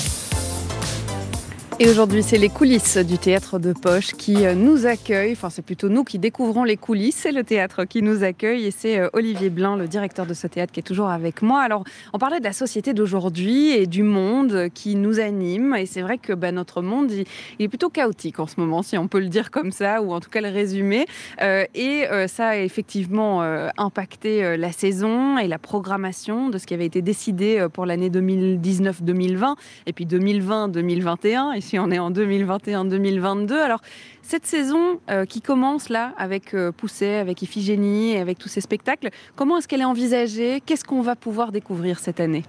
[1.81, 5.31] et aujourd'hui, c'est les coulisses du théâtre de Poche qui euh, nous accueille.
[5.31, 7.15] Enfin, c'est plutôt nous qui découvrons les coulisses.
[7.15, 10.45] C'est le théâtre qui nous accueille et c'est euh, Olivier Blin, le directeur de ce
[10.45, 11.63] théâtre, qui est toujours avec moi.
[11.63, 15.73] Alors, on parlait de la société d'aujourd'hui et du monde qui nous anime.
[15.73, 17.25] Et c'est vrai que bah, notre monde, il,
[17.57, 20.19] est plutôt chaotique en ce moment, si on peut le dire comme ça, ou en
[20.19, 21.07] tout cas le résumer.
[21.41, 23.41] Euh, et ça a effectivement
[23.77, 29.55] impacté la saison et la programmation de ce qui avait été décidé pour l'année 2019-2020
[29.87, 33.53] et puis 2020-2021 on est en 2021-2022.
[33.53, 33.81] Alors,
[34.21, 39.09] cette saison euh, qui commence là avec euh, Pousset, avec Iphigénie, avec tous ces spectacles,
[39.35, 40.61] comment est-ce qu'elle est envisagée?
[40.65, 42.43] Qu'est-ce qu'on va pouvoir découvrir cette année?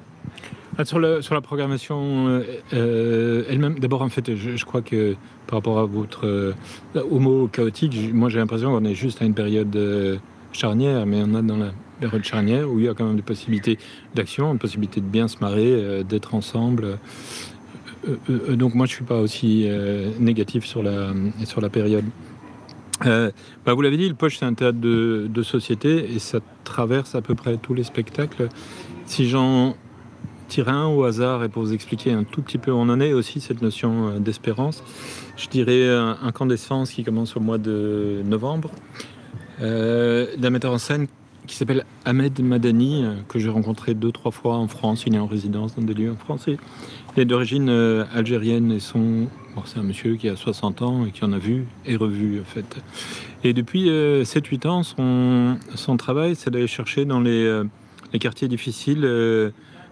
[0.78, 2.42] Ah, sur, la programmation
[2.72, 5.16] euh, elle-même, d'abord en fait, je, crois que
[5.46, 6.54] par rapport à votre
[6.94, 9.76] au mot chaotique, moi j'ai l'impression qu'on est juste à une période
[10.52, 13.22] charnière, mais on a dans la période charnière où il y a quand même des
[13.22, 13.78] possibilités
[14.14, 16.98] d'action, une possibilité de bien se marrer, d'être ensemble.
[18.08, 21.12] Euh, euh, donc moi je suis pas aussi euh, négatif sur la,
[21.44, 22.04] sur la période.
[23.04, 27.16] Bah, vous l'avez dit, le Poche c'est un théâtre de, de, société et ça traverse
[27.16, 28.48] à peu près tous les spectacles.
[29.06, 29.74] Si j'en
[30.46, 33.00] tire un au hasard et pour vous expliquer un tout petit peu où on en
[33.00, 34.84] est aussi cette notion d'espérance,
[35.36, 36.46] je dirais un, camp
[36.84, 38.70] qui commence au mois de novembre
[39.58, 41.08] d'un metteur en scène
[41.46, 45.04] qui s'appelle Ahmed Madani, que j'ai rencontré deux, trois fois en France.
[45.06, 46.46] Il est en résidence dans des lieux en France.
[46.46, 47.68] Il est d'origine
[48.14, 49.26] algérienne et son...
[49.64, 52.44] c'est un monsieur qui a 60 ans et qui en a vu et revu, en
[52.44, 52.76] fait.
[53.44, 57.62] Et depuis 7-8 ans, son, travail, c'est d'aller chercher dans les,
[58.12, 59.04] les quartiers difficiles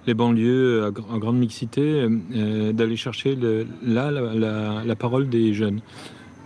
[0.07, 3.37] les banlieues à, grande mixité, euh, d'aller chercher
[3.85, 5.81] là la, parole des jeunes.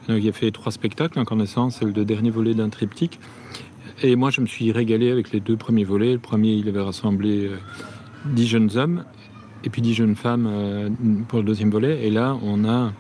[0.09, 3.21] il a fait trois spectacles, Incandescence, c'est le dernier volet d'un triptyque.
[4.03, 6.13] Et moi, je me suis régalé avec les deux premiers volets.
[6.13, 7.57] Le premier, il avait rassemblé euh,
[8.27, 9.05] dix jeunes hommes
[9.63, 10.91] et puis dix jeunes femmes euh,
[11.29, 12.05] pour le deuxième volet.
[12.07, 12.93] Et là, on a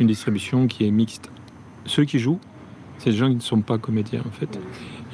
[0.00, 1.30] une distribution qui est mixte.
[1.86, 2.40] Ceux qui jouent,
[2.98, 4.58] c'est des gens qui ne sont pas comédiens, en fait.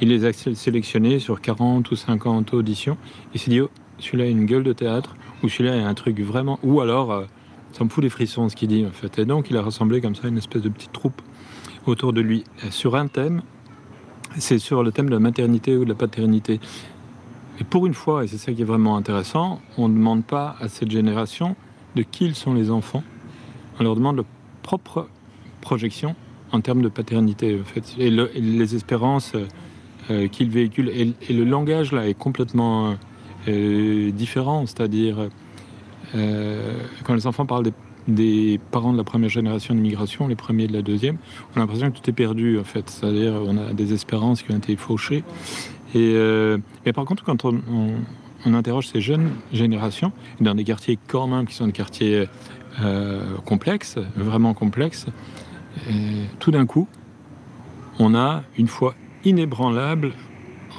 [0.01, 2.97] Il les a sélectionnés sur 40 ou 50 auditions.
[3.33, 3.69] Il s'est dit, oh,
[3.99, 6.59] celui-là a une gueule de théâtre, ou celui-là a un truc vraiment.
[6.63, 7.25] Ou alors, euh,
[7.73, 9.19] ça me fout les frissons ce qu'il dit en fait.
[9.19, 11.21] Et donc, il a rassemblé comme ça une espèce de petite troupe
[11.85, 13.43] autour de lui sur un thème.
[14.39, 16.59] C'est sur le thème de la maternité ou de la paternité.
[17.59, 20.55] Et pour une fois, et c'est ça qui est vraiment intéressant, on ne demande pas
[20.59, 21.55] à cette génération
[21.95, 23.03] de qui ils sont les enfants.
[23.79, 24.25] On leur demande leur
[24.61, 25.07] propre
[25.61, 26.15] projection
[26.51, 27.95] en termes de paternité, en fait.
[27.97, 29.33] Et, les espérances
[30.09, 30.89] euh, qu'ils véhiculent.
[30.89, 32.95] Et, le langage, là, est complètement
[33.47, 35.29] euh, différent, c'est-à-dire
[36.15, 36.73] euh,
[37.03, 37.73] quand les enfants parlent des,
[38.71, 41.17] parents de la première génération d'immigration, les premiers de la deuxième,
[41.53, 44.51] on a l'impression que tout est perdu en fait, c'est-à-dire on a des espérances qui
[44.51, 45.23] ont été fauchées.
[45.93, 47.55] Et, euh, mais par contre, quand on,
[48.45, 52.29] interroge ces jeunes générations, dans des quartiers quand qui sont des quartiers
[53.43, 55.07] complexes, vraiment complexes,
[56.39, 56.87] tout d'un coup,
[57.99, 58.95] on a une foi
[59.25, 60.13] inébranlable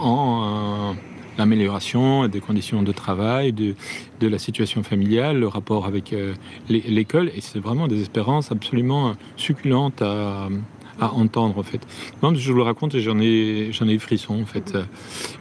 [0.01, 0.95] en
[1.39, 3.75] l'amélioration des conditions de travail, de,
[4.21, 6.35] de, la situation familiale, le rapport avec euh,
[6.69, 7.31] l'école.
[7.35, 10.49] Et c'est vraiment des espérances absolument succulentes à,
[11.01, 11.81] à entendre en fait.
[12.23, 14.77] Je vous le raconte et j'en ai, j'en ai eu frisson en fait.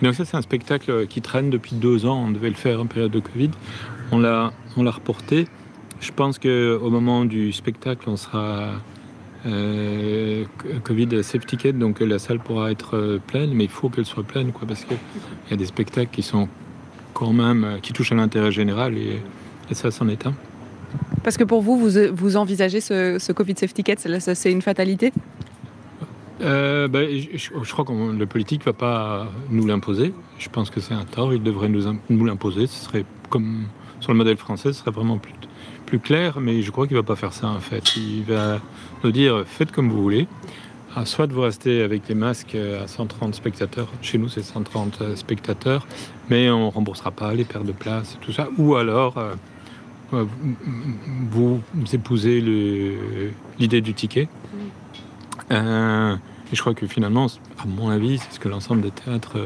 [0.01, 2.23] Donc ça c'est un spectacle qui traîne depuis deux ans.
[2.27, 3.51] On devait le faire en période de Covid.
[4.11, 5.47] On l'a, on l'a reporté.
[5.99, 8.73] Je pense qu'au moment du spectacle, on sera euh,
[10.83, 14.51] Covid safety donc la salle pourra être euh, pleine, mais il faut qu'elle soit pleine,
[14.51, 14.97] quoi, parce qu'il
[15.49, 16.47] y a des spectacles qui sont
[17.13, 19.21] quand même euh, qui touchent à l'intérêt général et,
[19.71, 20.33] ça, c'en est un.
[21.23, 25.11] Parce que pour vous, vous, vous envisagez ce, Covid safety ticket, c'est une fatalité?
[26.39, 26.89] Ben,
[27.33, 30.13] je, crois que le politique ne va pas nous l'imposer.
[30.39, 31.33] Je pense que c'est un tort.
[31.33, 32.67] Il devrait nous, nous l'imposer.
[32.67, 33.65] Ce serait comme
[33.99, 35.33] sur le modèle français, ce serait vraiment plus,
[35.87, 37.95] plus clair, mais je crois qu'il ne va pas faire ça en fait.
[37.95, 38.59] Il va
[39.03, 40.27] nous dire faites comme vous voulez.
[40.95, 45.15] Ah, soit vous restez avec les masques à 130 spectateurs, chez nous c'est 130 euh,
[45.15, 45.85] spectateurs,
[46.29, 49.35] mais on ne remboursera pas les paires de places et tout ça, ou alors euh,
[50.13, 50.25] euh,
[51.29, 51.61] vous,
[51.93, 52.41] épousez
[53.59, 54.27] l'idée du ticket.
[55.51, 57.27] et je crois que finalement,
[57.59, 59.37] à mon avis, c'est ce que l'ensemble des théâtres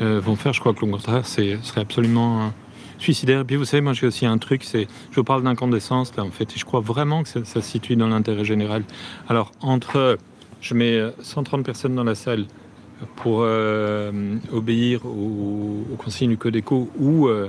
[0.00, 0.52] vont faire.
[0.52, 2.52] Je crois que le contraire, ce serait absolument
[2.98, 3.40] suicidaire.
[3.40, 6.24] Et puis vous savez, moi j'ai aussi un truc, c'est, je vous parle d'incandescence là
[6.24, 8.84] en fait, et je crois vraiment que ça, se situe dans l'intérêt général.
[9.28, 10.18] Alors entre,
[10.60, 12.46] je mets 130 personnes dans la salle
[13.16, 17.48] pour euh, obéir aux, consignes du Codeco ou euh,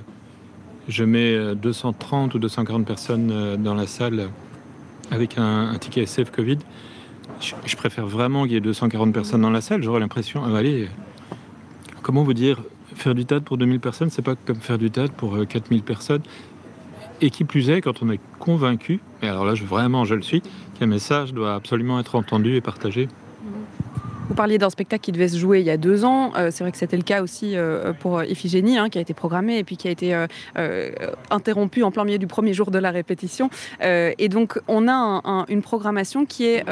[0.87, 4.29] je mets 230 ou 240 personnes euh, dans la salle
[5.11, 6.59] avec un, ticket SF Covid.
[7.39, 9.81] Je, préfère vraiment qu'il y ait 240 personnes dans la salle.
[9.81, 10.89] J'aurais l'impression, allez,
[12.01, 12.61] comment vous dire,
[12.99, 15.83] faire du théâtre pour 2000 personnes, c'est pas comme faire du théâtre pour 4000 euh,
[15.83, 16.21] personnes.
[17.21, 20.21] Et qui plus est, quand on est convaincu, et alors là, je, vraiment, je le
[20.21, 20.41] suis,
[20.79, 23.07] qu'un message doit absolument être entendu et partagé.
[24.29, 26.31] Vous parliez d'un spectacle qui devait se jouer il y a deux ans.
[26.37, 29.13] Euh, c'est vrai que c'était le cas aussi euh, pour Iphigénie, hein, qui a été
[29.13, 30.25] programmé et puis qui a été
[31.29, 33.49] interrompu en plein milieu du premier jour de la répétition.
[33.81, 36.63] et donc, on a une programmation qui est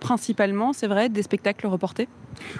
[0.00, 2.08] principalement, c'est vrai, des spectacles reportés?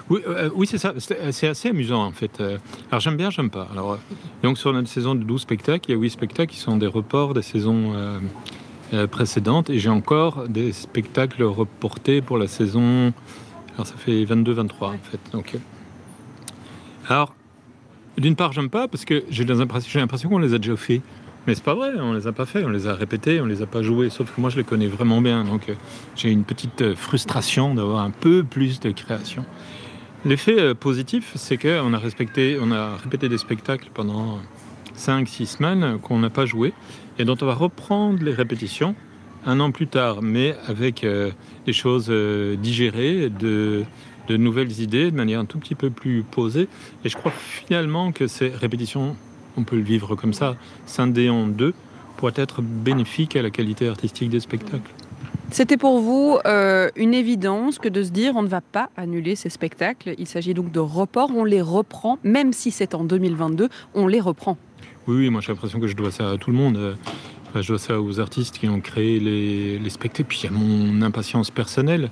[0.09, 0.93] Oui, euh, oui c'est ça.
[0.97, 2.39] C'est assez amusant en fait.
[2.39, 2.57] Euh,
[2.91, 3.67] alors j'aime bien, j'aime pas.
[3.71, 3.97] Alors, euh,
[4.43, 6.87] donc sur notre saison de 12 spectacles, il y a 8 spectacles qui sont des
[6.87, 7.93] reports des saisons
[9.11, 9.69] précédentes.
[9.69, 13.13] Et j'ai encore des spectacles reportés pour la saison.
[13.79, 15.19] Alors ça fait 22-23 en fait.
[15.31, 15.55] Donc,
[17.07, 17.33] alors,
[18.17, 21.01] d'une part, j'aime pas parce que j'ai l'impression qu'on les a déjà fait.
[21.47, 23.61] Mais c'est pas vrai, on les a pas fait, on les a répétés, on les
[23.61, 24.09] a pas joués.
[24.09, 25.71] Sauf que moi, je les connais vraiment bien, donc
[26.17, 29.45] j'ai une petite frustration d'avoir un peu plus de création.
[30.25, 34.39] L'effet euh, positif, c'est qu'on a, respecté, on a répété des spectacles pendant
[34.97, 36.73] 5-6 semaines qu'on n'a pas joué
[37.17, 38.93] et dont on va reprendre les répétitions
[39.45, 41.31] un an plus tard, mais avec euh,
[41.65, 43.83] des choses euh, digérées, de,
[44.27, 46.67] de, nouvelles idées, de manière un tout petit peu plus posée.
[47.05, 49.15] Et je crois finalement que ces répétitions,
[49.57, 50.55] on peut le vivre comme ça,
[50.85, 51.73] scindées en deux,
[52.17, 54.91] pourraient être bénéfiques à la qualité artistique des spectacles.
[55.51, 59.35] C'était pour vous euh, une évidence que de se dire on ne va pas annuler
[59.35, 60.13] ces spectacles.
[60.19, 64.19] Il s'agit donc de report, on les reprend, même si c'est en 2022, on les
[64.19, 64.57] reprend.
[65.07, 66.97] Oui, oui moi j'ai l'impression que je dois ça à tout le monde.
[67.55, 70.27] Euh, je dois ça aux artistes qui ont créé les, spectacles.
[70.27, 72.09] Puis il y a mon impatience personnelle.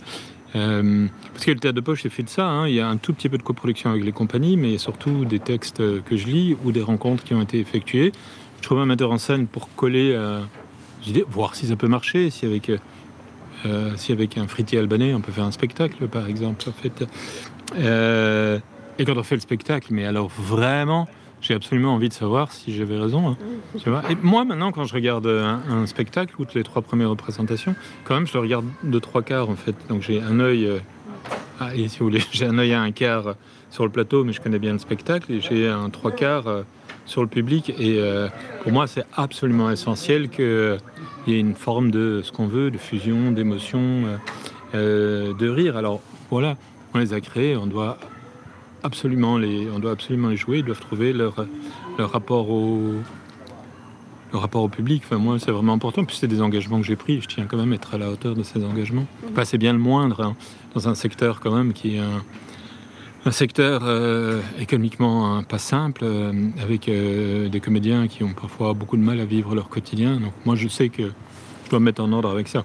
[0.55, 2.47] Euh, parce que le théâtre de poche est fait de ça.
[2.47, 2.67] Hein.
[2.67, 5.39] Il y a un tout petit peu de coproduction avec les compagnies, mais surtout des
[5.39, 8.11] textes que je lis ou des rencontres qui ont été effectuées.
[8.57, 10.41] Je trouve un metteur en scène pour coller à
[11.29, 12.71] voir si ça peut marcher, si avec
[13.65, 17.05] euh, si avec un fritier albanais, on peut faire un spectacle, par exemple, en fait.
[17.77, 18.59] Euh,
[18.99, 21.07] et quand on fait le spectacle, mais alors vraiment,
[21.41, 23.29] j'ai absolument envie de savoir si j'avais raison.
[23.29, 28.15] Hein, et moi, maintenant, quand je regarde un, spectacle, outre les trois premières représentations, quand
[28.15, 29.75] même, je le regarde de trois quarts, en fait.
[29.89, 30.79] Donc j'ai un œil, euh,
[31.59, 33.35] ah, si vous voulez, j'ai un œil à un quart
[33.69, 36.63] sur le plateau, mais je connais bien le spectacle, et j'ai un trois quarts
[37.05, 37.69] sur le public.
[37.77, 38.01] Et
[38.63, 40.77] pour moi, c'est absolument essentiel que
[41.27, 44.17] il y a une forme de ce qu'on veut, de fusion, d'émotion, euh,
[44.75, 45.75] euh, de rire.
[45.75, 46.01] Alors
[46.31, 46.55] voilà,
[46.93, 47.97] on les a créés, on doit
[48.83, 50.59] absolument les, on doit absolument les jouer.
[50.59, 51.45] Ils doivent trouver leur,
[51.97, 52.93] leur rapport au
[54.33, 56.03] le rapport au public, enfin, moi, c'est vraiment important.
[56.03, 57.21] Puis c'est des engagements que j'ai pris.
[57.21, 59.05] Je tiens quand même à être à la hauteur de ces engagements.
[59.31, 60.35] Enfin, c'est bien le moindre hein,
[60.75, 62.23] dans un secteur quand même qui est un,
[63.25, 66.31] un secteur euh, économiquement hein, pas simple, euh,
[66.61, 70.19] avec euh, des comédiens qui ont parfois beaucoup de mal à vivre leur quotidien.
[70.19, 71.03] Donc moi, je sais que
[71.65, 72.63] je dois me mettre en ordre avec ça.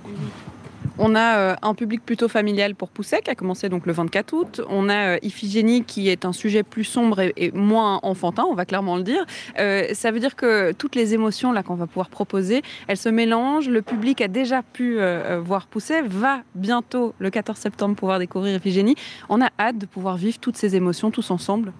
[0.98, 4.32] On a euh, un public plutôt familial pour Pousset, qui a commencé donc le 24
[4.34, 4.60] août.
[4.68, 8.64] On a euh, Iphigénie, qui est un sujet plus sombre et, moins enfantin, on va
[8.64, 9.24] clairement le dire.
[9.58, 13.08] Euh, ça veut dire que toutes les émotions là qu'on va pouvoir proposer, elles se
[13.08, 13.68] mélangent.
[13.68, 14.98] Le public a déjà pu
[15.40, 18.96] voir Pousset, va bientôt, le 14 septembre, pouvoir découvrir Iphigénie.
[19.28, 21.72] On a hâte de pouvoir vivre toutes ces émotions tous ensemble.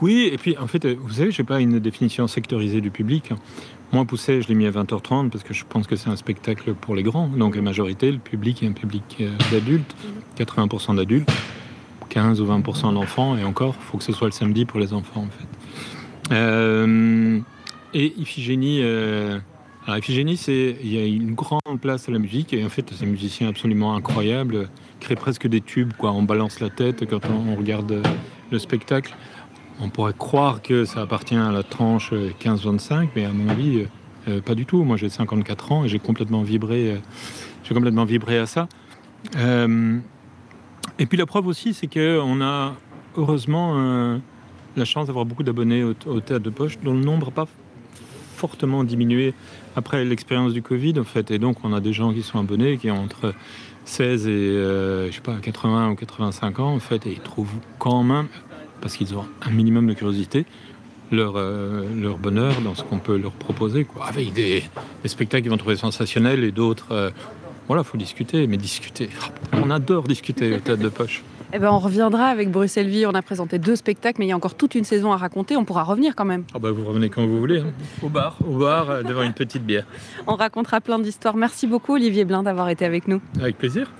[0.00, 3.32] Oui, et puis en fait, vous savez, je n'ai pas une définition sectorisée du public.
[3.90, 6.74] Moi, Pousset, je l'ai mis à 20h30 parce que je pense que c'est un spectacle
[6.74, 7.26] pour les grands.
[7.28, 9.96] Donc, la majorité, le public est un public euh, d'adultes,
[10.36, 11.32] 80% d'adultes,
[12.10, 14.92] 15 ou 20% d'enfants, et encore, il faut que ce soit le samedi pour les
[14.92, 16.34] enfants, en fait.
[16.34, 17.40] Euh,
[17.94, 19.38] et Iphigénie, euh,
[19.86, 23.06] Iphigénie, c'est, il y a une grande place à la musique, et en fait, ces
[23.06, 24.68] musiciens absolument incroyables
[25.00, 26.12] créent presque des tubes, quoi.
[26.12, 28.02] On balance la tête quand on regarde
[28.50, 29.16] le spectacle
[29.80, 33.86] on pourrait croire que ça appartient à la tranche 15-25, mais à mon avis, euh,
[34.28, 34.82] euh, pas du tout.
[34.84, 36.96] Moi, j'ai 54 ans et j'ai complètement vibré, euh,
[37.64, 38.68] j'ai complètement vibré à ça.
[39.36, 42.74] et puis la preuve aussi, c'est qu'on a
[43.16, 44.20] heureusement
[44.76, 47.46] la chance d'avoir beaucoup d'abonnés au, théâtre de poche, dont le nombre n'a pas
[48.36, 49.34] fortement diminué
[49.74, 51.30] après l'expérience du Covid, en fait.
[51.32, 53.34] Et donc, on a des gens qui sont abonnés, qui ont entre
[53.84, 58.02] 16 et je sais pas 80 ou 85 ans, en fait, et ils trouvent quand
[58.02, 58.28] même
[58.80, 60.46] parce qu'ils ont un minimum de curiosité,
[61.10, 63.84] leur, euh, leur bonheur dans ce qu'on peut leur proposer.
[63.84, 64.06] Quoi.
[64.06, 64.62] Avec des,
[65.04, 66.92] spectacles qu'ils vont trouver sensationnels et d'autres.
[66.92, 67.10] Euh,
[67.66, 69.10] voilà, il faut discuter, mais discuter.
[69.52, 71.22] On adore discuter tête de poche.
[71.50, 73.06] Eh ben, on reviendra avec Bruxelles Vie.
[73.06, 75.56] On a présenté deux spectacles, mais il y a encore toute une saison à raconter.
[75.56, 76.44] On pourra revenir quand même.
[76.54, 77.60] Ah bah, vous revenez quand vous voulez.
[77.60, 77.72] Hein.
[78.02, 78.36] Au bar.
[78.46, 79.86] Au bar, euh, devant une petite bière.
[80.26, 81.36] On racontera plein d'histoires.
[81.36, 83.22] Merci beaucoup, Olivier Blin, d'avoir été avec nous.
[83.40, 83.90] Avec plaisir.